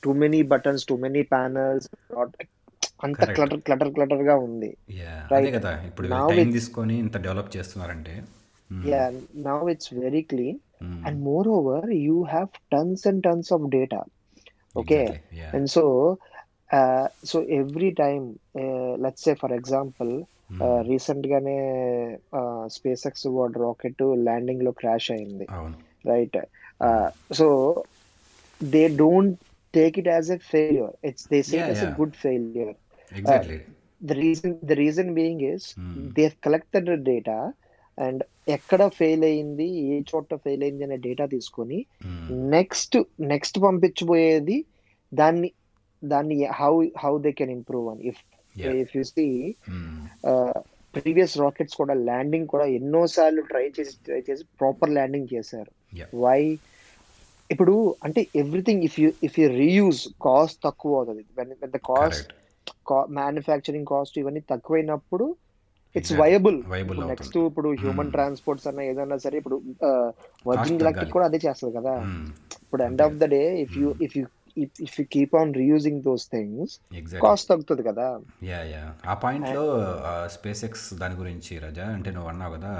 [0.03, 1.87] too many buttons too many panels
[2.99, 3.23] అంత.
[3.35, 4.69] క్లటర్ క్లటర్ క్లటర్గా ఉంది.
[5.37, 8.13] అదే కదా ఇప్పుడు టైం తీసుకొని ఇంత డెవలప్ చేస్తున్నారంటే.
[8.91, 9.01] Yeah
[9.49, 10.59] now it's very clean
[11.07, 11.19] and
[11.57, 14.01] moreover you have tons and tons of data
[14.75, 15.03] okay.
[15.55, 15.83] And so
[17.23, 18.23] so every time
[19.03, 20.11] let's say for example
[20.89, 21.57] recent గానే
[22.75, 25.45] స్పేస్ ఎక్స్ వాడ్ రాకెట్ ల్యాండింగ్లో క్రాష్ అయింది.
[26.11, 26.37] Right
[27.39, 27.47] so
[28.61, 29.37] they don't
[29.73, 31.91] take it as a failure it's they say it's a.
[32.01, 32.75] Good failure
[33.15, 33.59] exactly
[34.01, 35.93] the reason the reason being is Hmm.
[36.15, 37.53] they've collected the data
[37.99, 41.85] and ఎక్కడ fail అయింది ఏ చోట fail అయింది అనే data తీసుకొని
[42.31, 44.65] next next పంపించబోయేది
[45.13, 45.51] దాన్ని
[46.05, 48.03] దాన్ని how how they can improve అని.
[48.07, 48.21] If.
[48.59, 49.55] If you see
[50.95, 55.71] previous rockets కూడా ల్యాండింగ్ కూడా ఎన్నో సార్లు ట్రై చేసి ట్రై చేసి ప్రాపర్ ల్యాండింగ్ చేశారు.
[55.97, 56.09] Yeah.
[56.15, 56.59] వై
[57.51, 61.25] ఇప్పుడు అంటే everything if you if you reuse cost తక్కువ అవుతుంది.
[61.65, 62.33] ద కాస్ట్
[63.09, 65.35] మ్యానుఫ్యాక్చరింగ్ కాస్ట్ ఇవన్నీ తక్కువైనప్పుడు
[65.95, 66.13] ఇట్స్.
[66.13, 66.57] Viable
[67.07, 67.37] next.
[67.37, 68.15] ఇప్పుడు హ్యూమన్ Hmm.
[68.15, 69.61] ట్రాన్స్పోర్ట్స్ అన్న ఏదైనా సరే ఇప్పుడు
[70.45, 71.11] Cost ఎలక్ట్రిక్.
[71.11, 71.93] కూడా అదే చేస్తుంది కదా.
[72.63, 74.25] ఇప్పుడు end of the day if you if you
[74.57, 76.73] if you keep on reusing those things
[77.21, 78.19] cost తగ్గుతుంది కదా.
[78.43, 79.63] యా యా ఆ పాయింట్లో
[80.27, 82.73] స్పేస్ ఎక్స్ దాని గురించి రజా అంటే నువ్వు అన్నావు కదా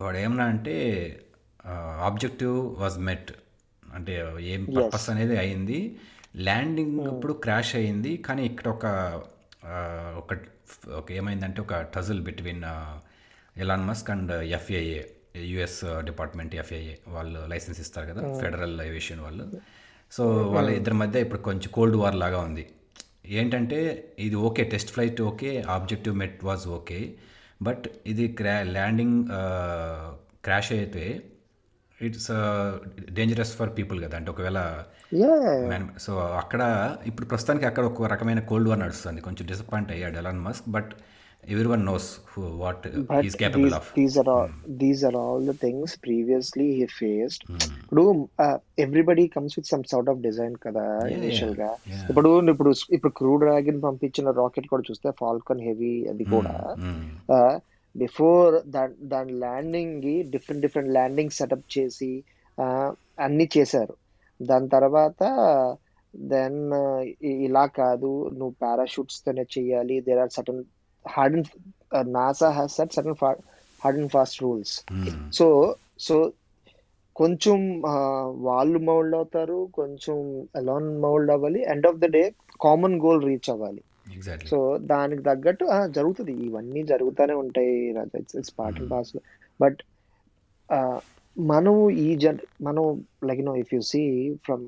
[0.00, 0.76] వాడు ఏమన్నా అంటే
[2.00, 3.32] ఆబ్జెక్టివ్ వాజ్ మెట్
[3.94, 5.96] అంటే ఏం పర్పస్ అనేది అయింది.
[6.36, 8.86] ల్యాండింగ్ ఇప్పుడు క్రాష్ అయింది కానీ ఇక్కడ ఒక
[10.20, 10.32] ఒక
[11.00, 12.64] ఒక ఏమైందంటే ఒక tussle between
[13.64, 14.98] Elon Musk and FAA
[15.52, 19.44] US department FAA వాళ్ళు లైసెన్స్ ఇస్తారు కదా ఫెడరల్ ఏవియేషన్ వాళ్ళు.
[20.12, 22.64] సో వాళ్ళ ఇద్దరి మధ్య ఇప్పుడు కొంచెం కోల్డ్ వార్ లాగా ఉంది.
[23.38, 23.78] ఏంటంటే
[24.18, 27.00] ఇది okay test flight okay objective met was okay
[27.62, 29.18] but ఇది క్రా ల్యాండింగ్
[30.44, 31.04] క్రాష్ అయితే
[32.00, 32.30] ఇట్స్
[33.18, 34.14] డేంజరస్ ఫర్ పీపుల్ కదా.
[34.20, 34.60] అంటే ఒకవేళ
[36.06, 36.62] సో అక్కడ
[37.10, 39.20] ఇప్పుడు ప్రస్తుతానికి అక్కడ ఒక రకమైన కోల్డ్ వార్ నడుస్తుంది.
[39.28, 40.90] కొంచెం డిసప్పాయింట్ అయ్యాడు Elon Musk but
[41.72, 42.06] everyone knows
[42.62, 42.84] what
[43.28, 47.44] is capable of these are all these are all the things previously he faced
[47.82, 48.04] ఇప్పుడు
[48.84, 50.84] everybody comes with some sort of design కదా
[51.16, 51.70] ఇనిషియల్గా.
[52.10, 56.54] ఇప్పుడు ఇప్పుడు ఇప్పుడు క్రూ డ్రాగన్ పంపించిన రాకెట్ కూడా చూస్తే ఫాల్కన్ హెవీ అది కూడా.
[57.96, 62.12] బిఫోర్ దాని దాని ల్యాండింగ్కి డిఫరెంట్ డిఫరెంట్ ల్యాండింగ్ సెటప్ చేసి
[63.20, 63.94] అన్ని చేశారు.
[64.40, 65.22] దాని తర్వాత
[66.14, 66.58] దెన్
[67.24, 69.96] ఇలా కాదు నువ్వు పారాషూట్స్ తోనే చెయ్యాలి.
[70.00, 70.62] There are certain
[71.04, 74.74] hard and NASA has set certain hard and fast rules
[75.32, 75.46] so
[75.98, 76.16] so
[77.16, 77.58] కొంచెం
[78.48, 80.16] వాళ్ళు మౌల్డ్ అవుతారు కొంచెం
[80.56, 81.60] అలాన్ మౌల్డ్ అవ్వాలి.
[81.72, 82.22] End of the day
[82.60, 83.82] common goal reach అవ్వాలి.
[84.06, 86.32] ఎగ్జాక్ట్లీ సో దానికి తగ్గట్టు జరుగుతుంది.
[86.46, 87.92] ఇవన్నీ జరుగుతూనే ఉంటాయి.
[87.92, 89.22] Raja it's it's part and parcel
[89.60, 89.78] but
[91.36, 92.84] మనం ఈ జన్ మనం
[93.24, 94.02] like no if you see
[94.44, 94.64] from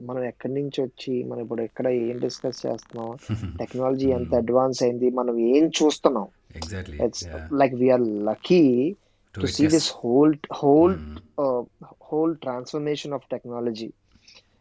[0.00, 3.10] మనం ఎక్కడి నుంచి వచ్చి మనం ఇప్పుడు ఎక్కడ ఏం డిస్కస్ చేస్తున్నాం
[3.58, 6.26] టెక్నాలజీ ఎంత అడ్వాన్స్ అయింది మనం ఏం చూస్తున్నాం?
[7.06, 8.62] It's like we're lucky
[9.34, 10.94] to see this whole whole
[12.02, 13.90] whole transformation of technology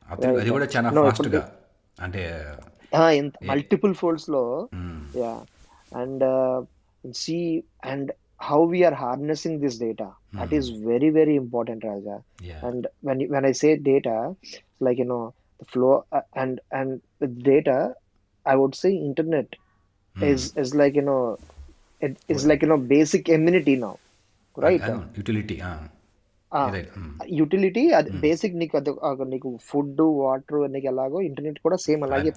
[0.09, 1.41] అది కూడా చాలా No, ఫాస్ట్గా
[1.97, 2.21] అంటే
[3.21, 4.43] ఎంత మల్టిపుల్ ఫోల్డ్స్లో
[4.79, 5.39] mm, yeah
[6.01, 6.57] and uh,
[7.11, 12.15] see and how we are harnessing this data that is very very important raja
[12.49, 14.35] yeah, and when you, when i say data
[14.79, 15.23] like you know
[15.59, 16.89] the flow uh, and and
[17.21, 17.77] with data
[18.45, 19.49] i would say internet
[20.15, 20.23] mm.
[20.31, 21.21] is is like you know
[22.01, 23.95] it is like you know basic amenity now
[24.67, 24.83] right
[25.19, 25.77] utility Ah,
[27.29, 28.91] utility అది basic నీకు అది
[29.25, 32.31] నీకు food water నీకు ఎలాగో internet కూడా same అలాగే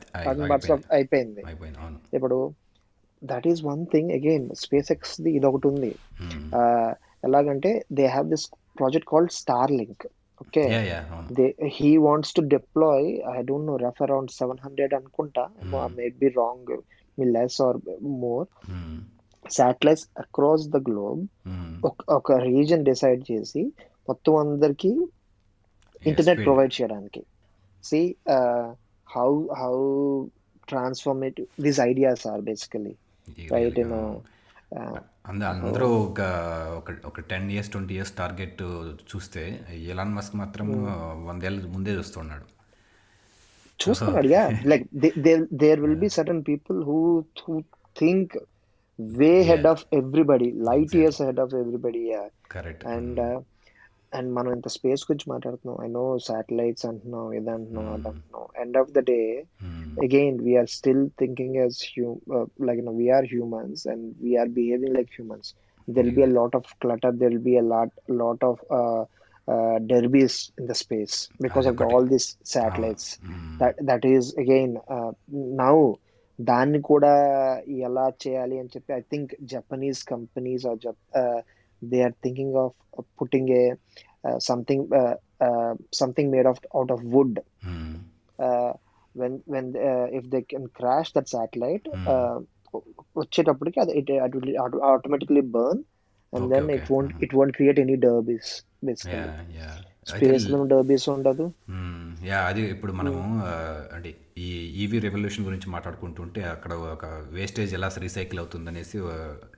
[0.92, 1.42] అయిపోయింది.
[2.14, 2.52] ఇప్పుడు
[3.24, 4.54] that is one thing again
[4.92, 5.94] SpaceX the ఇది ఒకటి ఉంది.
[7.24, 8.46] ఎలాగంటే they have this
[8.78, 9.30] project called
[9.72, 10.06] Starlink
[10.42, 10.62] okay
[11.32, 13.06] they he wants to deploy
[13.38, 15.48] I don't know rough around seven hundred అనుకుంటా.
[15.96, 16.08] May.
[16.08, 16.76] Be wrong
[17.18, 18.46] me less or more
[19.52, 21.26] satellites across the globe.
[22.10, 23.72] ఒక reason decide చేసి
[24.08, 24.90] మొత్తం అందరికి
[26.02, 26.42] internet.
[26.46, 27.22] Provide చేయడానికి.
[27.84, 28.00] See
[29.08, 29.30] how
[29.62, 29.74] how
[30.68, 32.94] transformative these ideas are basically
[33.54, 33.80] right
[35.52, 36.20] అందరూ ఒక
[37.04, 38.60] ఒక ten years twenty years target
[39.10, 39.42] చూస్తే
[39.92, 40.68] ఎలాన్ మస్క్ మాత్రం
[41.28, 42.46] వందేళ్ళ ముందే చూస్తున్నాడు.
[43.78, 44.84] చూస్తున్నాడు yeah like
[45.62, 46.98] there will be certain people who
[47.40, 47.54] who
[47.96, 48.34] think
[49.18, 52.02] way ahead of everybody light years ahead of everybody
[52.50, 53.20] correct and
[54.12, 58.10] and మనం ఇంత స్పేస్ గురించి మాట్లాడుతున్నాం ఐ నో శాటిలైట్స్ అంటున్నాం ఇది అంటున్నాం అది Hmm.
[58.10, 59.20] అంటున్నాం end of the day
[59.60, 59.84] Hmm.
[59.98, 64.00] again we are still thinking as hum uh, like you know we are humans and
[64.24, 65.46] we are behaving like humans
[65.88, 67.90] there will be a lot of clutter there will be a lot
[68.22, 69.02] lot of uh,
[69.48, 71.92] uh, derbies in the space because of the, అదొకటి.
[71.92, 73.46] all these satellites Hmm.
[73.60, 75.10] that that is again uh,
[75.64, 75.76] now
[76.38, 77.12] దాన్ని కూడా
[77.86, 80.80] ఎలా చేయాలి అని చెప్పి I think Japanese companies are
[81.91, 82.77] They are thinking of
[83.21, 83.63] putting a
[84.49, 84.87] something
[86.01, 87.93] something made of out of wood Hmm.
[88.39, 88.71] uh,
[89.15, 92.07] when when uh, if they can crash that satellite Hmm.
[92.13, 92.37] uh,
[93.19, 94.51] వచ్చేటప్పటికి అది it, it will
[94.91, 95.77] automatically burn
[96.33, 96.77] and Okay, then okay.
[96.77, 97.23] it won't Hmm.
[97.25, 98.49] it won't create any derbies
[98.89, 99.77] basically Yeah, yeah.
[100.06, 101.44] Derbies ఉండదు.
[102.26, 103.52] Yeah అది ఇప్పుడు మనము ఆ,
[103.92, 108.98] అంటే ఈ EV revolution గురించి మాట్లాడుకుంటుంటే అక్కడ ఒక వేస్టేజ్ ఎలా రీసైకిల్ అవుతుంది అనేసి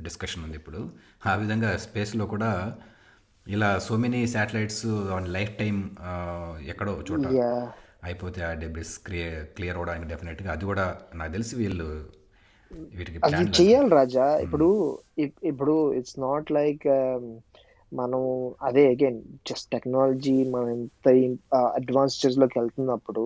[0.03, 0.81] డిస్కషన్ ఉంది ఇప్పుడు.
[1.27, 2.77] ఆ విధంగా స్పేస్లో కూడా
[3.47, 5.77] ఇలా so many satellites on lifetime
[6.67, 7.27] ఎక్కడో చోట
[8.05, 10.85] అయిపోతే ఆ డెబ్రిస్ క్లియర్ క్లియర్ అవడానికి డెఫినెట్గా అది కూడా
[11.15, 11.87] నాకు తెలిసి వీళ్ళు
[12.95, 13.19] వీటికి
[13.59, 14.37] చెయ్యాలి రాజా.
[14.37, 14.69] ఇప్పుడు
[15.19, 16.87] ఇప్- ఇప్పుడు ఇట్స్ నాట్ లైక్
[17.93, 18.23] మనం
[18.63, 21.09] అదే అగైన్ జస్ట్ టెక్నాలజీ మనం ఎంత
[21.75, 23.25] అడ్వాన్స్ స్టేజ్లోకి వెళ్తున్నప్పుడు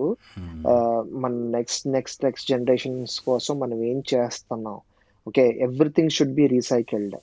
[0.67, 0.73] ఆ,
[1.15, 4.77] మన నెక్స్ట్ నెక్స్ట్ నెక్స్ట్ జనరేషన్స్ కోసం మనం ఏం చేస్తున్నాం?
[5.27, 7.15] Okay everything should be recycled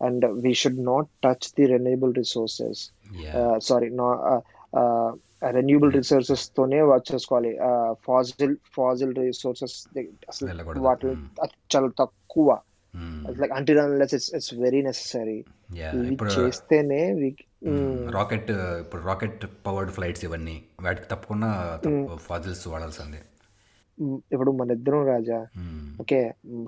[0.00, 2.82] and we should not touch the renewable resources
[3.58, 3.88] sorry
[5.54, 6.78] renewable resources తోనే
[7.12, 7.50] చేసుకోవాలి.
[8.04, 9.76] ఫాజిల్ ఫాజిల్ రిసోర్సెస్
[10.28, 10.48] అసలు.
[10.80, 11.26] వాటి Hmm.
[11.74, 12.48] చాలా తక్కువ.
[13.40, 15.38] Like until unless it's it's very ఇవి
[16.12, 17.34] ఇప్పుడు చేస్తేనే we-
[18.16, 18.50] రాకెట్
[18.82, 20.56] ఇప్పుడు రాకెట్ పవర్డ్ ఫ్లైట్స్ ఇవన్నీ
[20.86, 21.50] వాటికి తప్పకుండా
[22.28, 23.22] ఫాజిల్స్ వాడాల్సిందే
[23.98, 25.36] Mm, ఇప్పుడు మన ఇద్దరం Raja
[26.02, 26.22] okay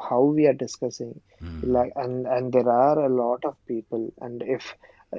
[0.08, 1.10] how we are discussing
[1.42, 1.58] మ్మ్.
[1.74, 4.64] like and and there are a lot of people and if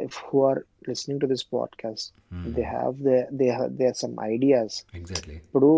[0.06, 2.48] if who are listening to this podcast Hmm.
[2.56, 5.70] they have their they have there are some ideas exactly ఇప్పుడు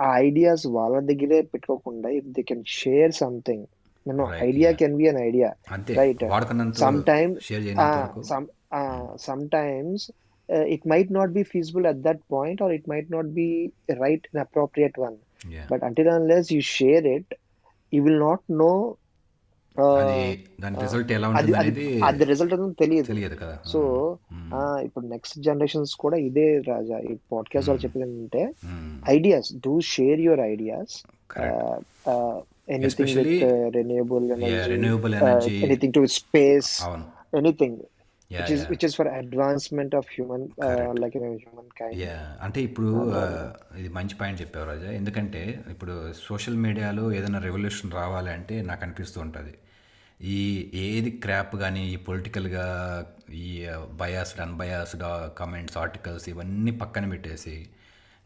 [0.00, 3.64] ఆ ideas వాళ్ళ దగ్గరే పెట్టుకోకుండా if they can share something
[4.06, 4.70] Right, idea.
[4.72, 5.48] Can be an idea
[7.40, 7.68] share
[8.30, 9.98] some uh, sometimes
[10.48, 13.48] uh, it might not be feasible at that point or it might not be
[14.00, 15.18] right and appropriate one
[15.52, 15.66] Yeah.
[15.70, 17.28] but until unless you share it
[17.92, 18.76] you will not know
[19.76, 20.24] uh, అది
[20.62, 21.36] దాని result అనేది
[22.80, 23.02] తెలియదు
[23.66, 23.80] so
[24.84, 28.42] ఇప్పుడు next generations కూడా ఇదే రాజా ఈ podcast వాళ్ళు చెప్పేది ఏంటంటే.
[29.10, 30.94] Ideas do share your ideas
[32.72, 35.56] anything Especially- with renewable Yeah, energy renewable energy.
[35.66, 37.06] Anything to space అవును
[37.40, 37.80] anything
[38.30, 38.68] Yeah, which is yeah.
[38.70, 41.00] which is for advancement of human uh, Correct.
[41.00, 43.22] like you know, humankind yeah అంటే ఇప్పుడు ఆ,
[43.80, 49.18] ఇది మంచి point చెప్పావు రాజా ఎందుకంటే ఇప్పుడు social మీడియాలో ఏదైనా రెవల్యూషన్ రావాలి అంటే నాకు అనిపిస్తూ
[49.22, 49.52] ఉంటుంది
[50.20, 50.38] ఈ
[50.84, 52.66] ఏది క్రాప్ కానీ ఈ పొలిటికల్గా
[53.40, 53.46] ఈ
[54.00, 55.04] బయాస్డ్ అన్బయాస్డ్
[55.38, 57.56] కమెంట్స్ ఆర్టికల్స్ ఇవన్నీ పక్కన పెట్టేసి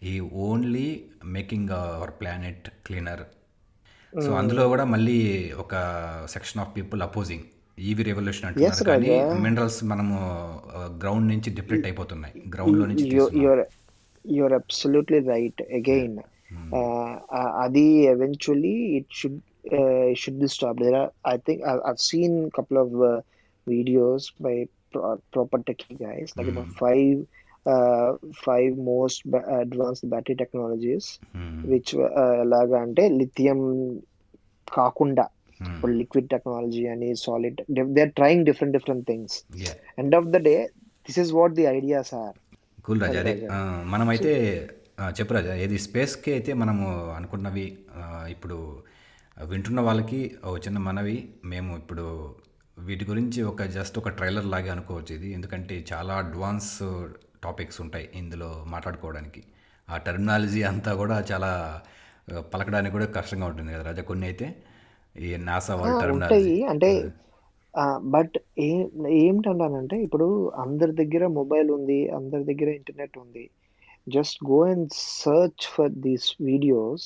[0.02, 0.88] ఈ only
[1.34, 3.24] making our planet cleaner
[4.12, 5.18] so అందులో కూడా మళ్ళీ
[5.62, 5.74] ఒక
[6.34, 7.44] section of people opposing
[7.78, 8.84] EV revolution అంటున్నారు.
[8.84, 9.08] కానీ
[9.46, 10.16] మినరల్స్ మనము
[10.76, 12.34] uh, గ్రౌండ్ నుంచి డిప్లిట్ అయిపోతున్నాయి.
[12.54, 13.08] గ్రౌండ్లో నుంచి
[14.24, 16.16] యువర్ అబ్సల్యూట్లీ రైట్ అగైన్
[17.64, 19.38] అది eventually it should
[20.22, 20.98] should be stop there
[21.32, 22.94] I think I seen couple of
[23.66, 24.54] videos by
[25.34, 26.50] proper tech guys like
[26.82, 27.18] five
[29.60, 31.56] advanced battery technologies Hmm.
[31.72, 32.10] which uh,
[32.44, 33.60] ఎలాగా అంటే lithium
[34.68, 35.26] కాకుండా
[35.60, 35.68] Hmm.
[35.68, 37.60] ఇప్పుడు liquid technology అని solid
[37.94, 39.76] they are trying different different things Yeah.
[39.98, 40.56] End of the day
[41.08, 42.34] this is what the ideas are
[42.82, 43.34] cool Raja అదే
[43.84, 44.32] మనమైతే
[45.18, 46.84] చెప్పు రాజా ఏది స్పేస్కి అయితే మనము
[47.16, 47.64] అనుకున్నవి
[48.30, 48.58] ఇప్పుడు
[49.36, 52.04] వింటున్న వాళ్ళకి ఒక చిన్న మనవి మేము ఇప్పుడు
[52.76, 56.70] వీటి గురించి ఒక జస్ట్ ఒక ట్రైలర్ లాగే అనుకోవచ్చు ఇది ఎందుకంటే చాలా అడ్వాన్స్
[57.46, 59.42] టాపిక్స్ ఉంటాయి ఇందులో మాట్లాడుకోవడానికి.
[59.88, 61.50] ఆ టెర్మినాలజీ అంతా కూడా చాలా
[62.54, 64.02] పలకడానికి కూడా కష్టంగా ఉంటుంది కదా రాజా.
[64.10, 64.46] కొన్ని అయితే
[65.26, 66.90] ఈ నాసా వాళ్ళ టెర్మినాలజీ అంటే
[68.14, 68.68] బట్ ఏ
[69.22, 70.26] ఏమిటంటానంటే ఇప్పుడు
[70.62, 73.44] అందరి దగ్గర మొబైల్ ఉంది అందరి దగ్గర ఇంటర్నెట్ ఉంది.
[74.06, 74.90] Just go and
[75.24, 77.04] search for these videos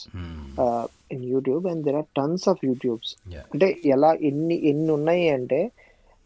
[1.15, 3.13] in YouTube and there are tons of YouTubes
[3.53, 5.61] అంటే ఎలా ఎన్ని ఎన్ని ఉన్నాయి అంటే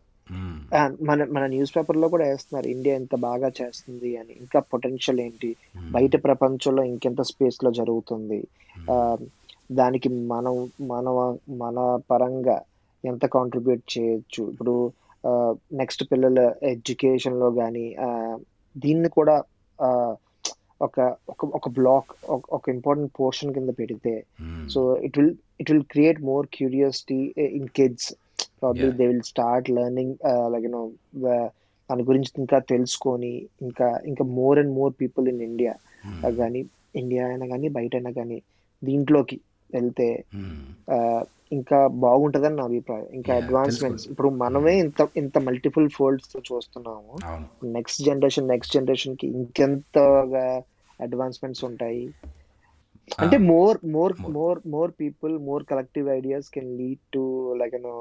[1.02, 4.34] మన మన న్యూస్ పేపర్లో కూడా వేస్తున్నారు ఇండియా ఎంత బాగా చేస్తుంది అని.
[4.39, 5.56] ఇంకా పొటెన్షియల్ ఏంటి.
[5.91, 8.48] బయట ప్రపంచంలో ఇంకెంత స్పేస్లో జరుగుతుంది?
[8.91, 9.17] ఆ,
[9.72, 12.62] దానికి మనం మన మన పరంగా
[13.06, 14.52] ఎంత కాంట్రిబ్యూట్ చేయొచ్చు?
[14.52, 14.91] ఇప్పుడు
[15.74, 17.96] నెక్స్ట్ పిల్లల ఎడ్యుకేషన్లో కానీ
[18.78, 19.43] దీన్ని కూడా
[20.82, 24.24] ఒక ఒక బ్లాక్ ఒక ఇంపార్టెంట్ పోర్షన్ కింద పెడితే.
[24.70, 28.13] So it will it will create more curiosity uh, in kids.
[28.62, 28.98] Probably Yeah.
[28.98, 30.88] they will start learning uh, like you know
[31.89, 35.76] దాని గురించి ఇంకా తెలుసుకొని ఇంకా ఇంకా more and more people in India
[36.38, 36.65] కానీ
[36.96, 38.41] ఇండియా అయినా కానీ బయట అయినా కానీ
[38.84, 39.39] దీంట్లోకి
[39.74, 41.26] వెళ్తే Hmm.
[41.52, 43.06] ఇంకా బాగుంటుందని నా అభిప్రాయం.
[43.13, 47.13] ఇంకా అడ్వాన్స్మెంట్స్ ఇప్పుడు మనమే ఇంత ఇంత మల్టిపుల్ ఫోల్డ్స్తో చూస్తున్నాము.
[47.67, 50.62] నెక్స్ట్ జనరేషన్ నెక్స్ట్ జనరేషన్కి ఇంకెంతగా
[51.02, 52.10] అడ్వాన్స్మెంట్స్ ఉంటాయి.
[53.20, 54.13] అంటే more more.
[54.30, 54.60] More.
[54.67, 57.96] More people more collective ideas can lead to like you know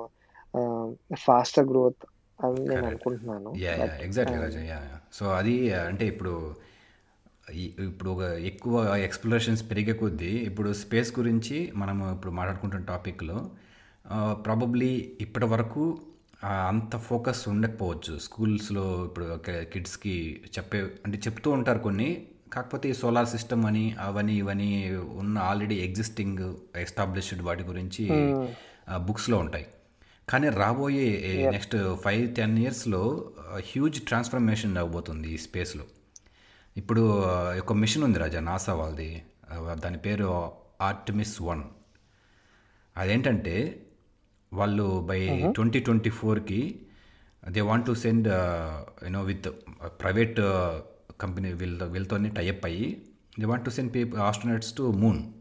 [1.16, 2.04] faster growth
[2.38, 2.86] అని నేను.
[2.86, 3.50] అనుకుంటున్నాను.
[3.56, 4.80] Yeah yeah But, exactly Raja yeah
[5.12, 6.34] so అది అంటే ఇప్పుడు
[7.88, 13.38] ఇప్పుడు ఒక ఎక్కువ ఎక్స్ప్లోరేషన్స్ పెరిగే కొద్దీ ఇప్పుడు స్పేస్ గురించి మనము ఇప్పుడు మాట్లాడుకుంటున్న టాపిక్లో
[14.44, 14.90] ప్రాబబ్లీ
[15.20, 15.84] ఇప్పటి వరకు
[16.68, 18.18] అంత ఫోకస్ ఉండకపోవచ్చు.
[18.18, 19.26] స్కూల్స్లో ఇప్పుడు
[19.72, 20.16] కిడ్స్కి
[20.58, 22.08] చెప్పే అంటే చెప్తూ ఉంటారు కొన్ని
[22.56, 28.04] కాకపోతే ఈ సోలార్ సిస్టమ్ అని అవని ఇవని ఉన్న ఆల్రెడీ ఎగ్జిస్టింగ్ ఎస్టాబ్లిష్డ్ వాటి గురించి
[29.08, 29.66] బుక్స్లో ఉంటాయి.
[30.28, 31.08] కానీ రాబోయే
[31.50, 33.02] నెక్స్ట్ ఫైవ్ టెన్ ఇయర్స్లో
[33.70, 35.84] హ్యూజ్ ట్రాన్స్ఫర్మేషన్ అవ్వబోతుంది ఈ స్పేస్లో
[36.76, 37.02] ఇప్పుడు
[37.60, 39.10] ఒక మిషన్ ఉంది రాజా నాసా వాళ్ళది.
[39.84, 40.28] దాని పేరు
[40.80, 41.62] ఆర్టమిస్ వన్
[42.96, 43.54] అదేంటంటే
[44.52, 45.20] వాళ్ళు బై
[45.56, 46.60] ట్వంటీ ట్వంటీ ఫోర్కి
[47.48, 48.28] they want to send
[49.04, 49.48] you know with
[50.02, 50.40] private
[51.20, 53.02] company వీళ్ళ వీళ్ళతోనే టైఅప్ అయ్యి
[53.40, 55.32] they want to send people astronauts to moon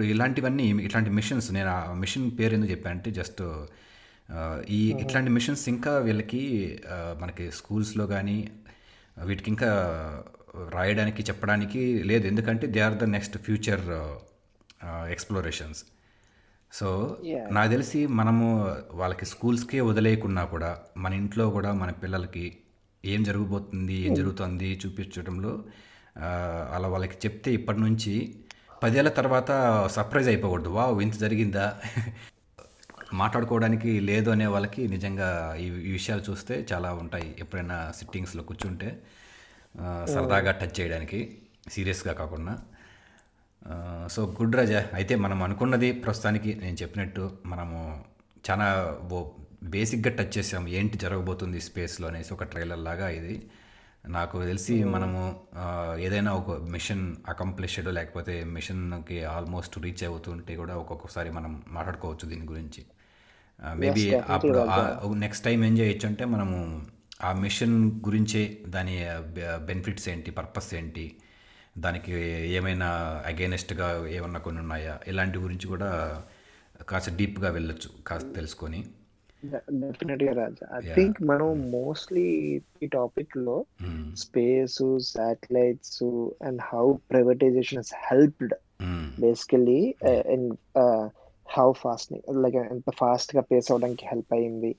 [0.00, 3.42] ఇలాంటివన్నీ ఇట్లాంటి మిషన్స్ నేను ఆ మిషన్ పేరు ఎందుకు చెప్పానంటే జస్ట్
[4.68, 6.42] ఈ ఇట్లాంటి మిషన్స్ ఇంకా వీళ్ళకి
[7.20, 8.50] మనకి స్కూల్స్లో కానీ
[9.24, 9.70] వీటికి ఇంకా
[10.68, 12.26] రాయడానికి చెప్పడానికి లేదు.
[12.26, 13.80] ఎందుకంటే they are the next future
[15.10, 15.84] explorations
[16.72, 17.18] so.
[17.50, 18.46] నాకు తెలిసి మనము
[18.92, 22.58] వాళ్ళకి స్కూల్స్కే వదిలేయకున్నా కూడా మన ఇంట్లో కూడా మన పిల్లలకి
[23.04, 25.64] ఏం జరగబోతుంది ఏం జరుగుతుంది చూపించడంలో
[26.74, 28.36] అలా వాళ్ళకి చెప్తే ఇప్పటి నుంచి
[28.82, 29.50] పదేళ్ళ తర్వాత
[29.90, 30.68] సర్ప్రైజ్ అయిపోకూడదు.
[30.68, 31.76] వా ఇంత జరిగిందా?
[33.14, 39.02] మాట్లాడుకోవడానికి లేదు అనే వాళ్ళకి నిజంగా ఈ ఈ విషయాలు చూస్తే చాలా ఉంటాయి ఎప్పుడైనా సిట్టింగ్స్లో కూర్చుంటే.
[40.06, 42.58] సరదాగా టచ్ చేయడానికి సీరియస్గా కాకుండా.
[44.08, 48.04] సో గుడ్ రాజా అయితే మనం అనుకున్నది ప్రస్తుతానికి నేను చెప్పినట్టు మనము
[48.50, 49.30] చాలా ఓ
[49.62, 50.68] బేసిక్గా టచ్ చేసాం.
[50.68, 53.50] ఏంటి జరగబోతుంది స్పేస్లో అనేసి ఒక ట్రైలర్ లాగా ఇది.
[54.06, 61.30] నాకు తెలిసి మనము ఆ, ఏదైనా ఒక మిషన్ అకంప్లిష్డ్ లేకపోతే మిషన్కి ఆల్మోస్ట్ రీచ్ అవుతుంటే కూడా ఒక్కొక్కసారి
[61.30, 62.84] మనం మాట్లాడుకోవచ్చు దీని గురించి.
[63.74, 64.58] మేబీ అప్పుడు.
[65.14, 66.86] నెక్స్ట్ టైం ఏం చేయొచ్చు అంటే మనము
[67.24, 68.94] ఆ మిషన్ గురించే దాని
[69.66, 71.16] బెనిఫిట్స్ ఏంటి పర్పస్ ఏంటి
[71.78, 72.12] దానికి
[72.50, 72.86] ఏమైనా
[73.26, 76.22] అగేనెస్ట్గా ఏమన్నా కొన్ని ఉన్నాయా ఇలాంటి గురించి కూడా
[76.88, 78.84] కాస్త డీప్గా వెళ్ళొచ్చు కాస్త తెలుసుకొని.
[79.82, 80.80] డెఫినెట్గా రాజా ఐ.
[80.94, 82.24] థింక్ మనం మోస్ట్లీ
[82.82, 83.64] ఈ టాపిక్లో.
[84.16, 86.02] Space satellites
[86.42, 88.54] and how privatization has helped.
[89.20, 89.94] Basically
[90.34, 90.50] and
[91.48, 94.76] how fast like ఎంత ఫాస్ట్గా పేస్ అవడానికి హెల్ప్ అయింది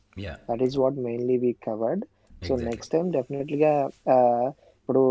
[0.50, 2.06] that is what mainly we covered
[2.48, 2.56] so.
[2.56, 3.74] Next time డెఫినెట్లీగా
[4.80, 5.04] ఇప్పుడు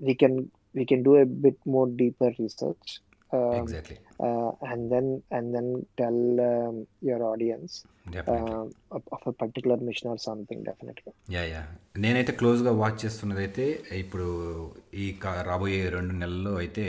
[0.00, 0.38] we can
[0.76, 2.90] we can do a bit more deeper research
[3.60, 3.96] exactly
[4.72, 6.22] and then and then tell
[7.08, 7.74] your audience
[8.14, 8.54] definitely
[9.16, 11.62] of a particular mission or something డెఫినెట్గా yeah yeah
[11.96, 13.66] నేనైతే క్లోజ్గా watch చేస్తున్నది అయితే
[13.98, 14.28] ఇప్పుడు
[14.94, 15.06] ఈ
[15.42, 16.86] రాబోయే రెండు నెలల్లో అయితే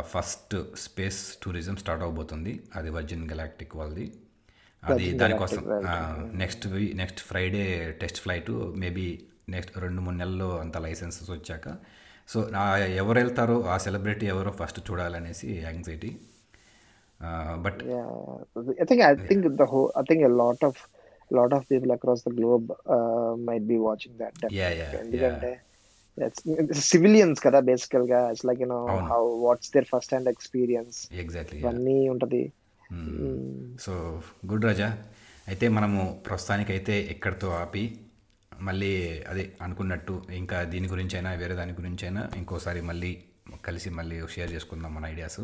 [0.00, 2.52] ఫస్ట్ స్పేస్ టూరిజం స్టార్ట్ అవబోతుంది.
[2.74, 4.06] అది వర్జిన్ గెలాక్టిక్ వాళ్ళది.
[4.82, 5.62] అది దానికోసం
[6.32, 9.06] next next Friday test flight maybe
[9.48, 11.68] next రెండు మూడు నెలల్లో అంత లైసెన్సెస్ వచ్చాక
[12.28, 12.38] సో
[12.96, 16.10] ఎవరు వెళ్తారో ఆ సెలబ్రిటీ ఎవరో first చూడాలనేసి anxiety
[17.64, 18.08] but Yeah,
[18.82, 20.74] I think I think the whole I think a lot of
[21.30, 24.34] lot of people across the globe uh, might be watching that.
[24.58, 24.82] Yeah, definitely.
[24.82, 25.52] yeah, ఎందుకంటే
[26.90, 29.08] civilians కదా బేసికల్గా it's like you know అవును.
[29.12, 32.42] How what's there first hand experience exactly ఇవన్నీ ఉంటది
[33.84, 33.92] so
[34.50, 34.88] good Raja
[35.46, 37.84] అయితే మనము ప్రస్తుతానికైతే ఎక్కడితో ఆపి
[38.60, 43.24] మళ్ళీ అదే అనుకున్నట్టు ఇంకా దీని గురించి అయినా వేరే దాని గురించి అయినా ఇంకోసారి మళ్ళీ
[43.64, 45.40] కలిసి మళ్ళీ షేర్ చేసుకుందాం మన ఐడియాస్.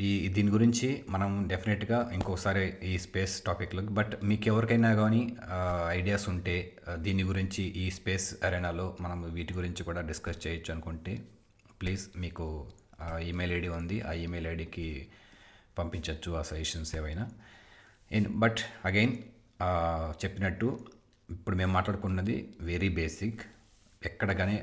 [0.00, 5.36] ఈ దీని గురించి మనం డెఫినెట్గా ఇంకోసారి ఈ స్పేస్ టాపిక్లో బట్ మీకు ఎవరికైనా కానీ
[5.88, 11.22] ఐడియాస్ ఉంటే దీని గురించి ఈ స్పేస్ అరేనాలో మనం వీటి గురించి కూడా డిస్కస్ చేయొచ్చు అనుకుంటే
[11.80, 12.70] ప్లీజ్ మీకు
[13.22, 14.00] ఈమెయిల్ ఐడి ఉంది.
[14.00, 15.08] ఆ ఈమెయిల్ ఐడికి
[15.78, 17.30] పంపించవచ్చు ఆ సజెషన్స్ ఏవైనా.
[18.30, 19.16] బట్ అగైన్
[20.24, 20.78] చెప్పినట్టు
[21.32, 23.42] ఇప్పుడు మేము మాట్లాడుకున్నది వెరీ బేసిక్.
[24.04, 24.56] ఎక్కడ కానీ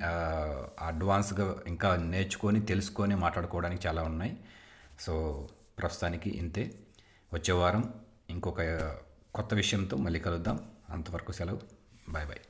[0.87, 4.37] అడ్వాన్స్గా ఇంకా నేర్చుకొని తెలుసుకొని మాట్లాడుకోవడానికి చాలా ఉన్నాయి.
[4.99, 5.13] సో
[5.79, 6.65] ప్రస్తుతానికి ఇంతే.
[7.33, 7.93] వచ్చే వారం
[8.29, 8.61] ఇంకొక
[9.35, 10.59] కొత్త విషయంతో మళ్ళీ కలుద్దాం.
[10.89, 11.61] అంతవరకు సెలవు.
[12.09, 12.43] Bye bye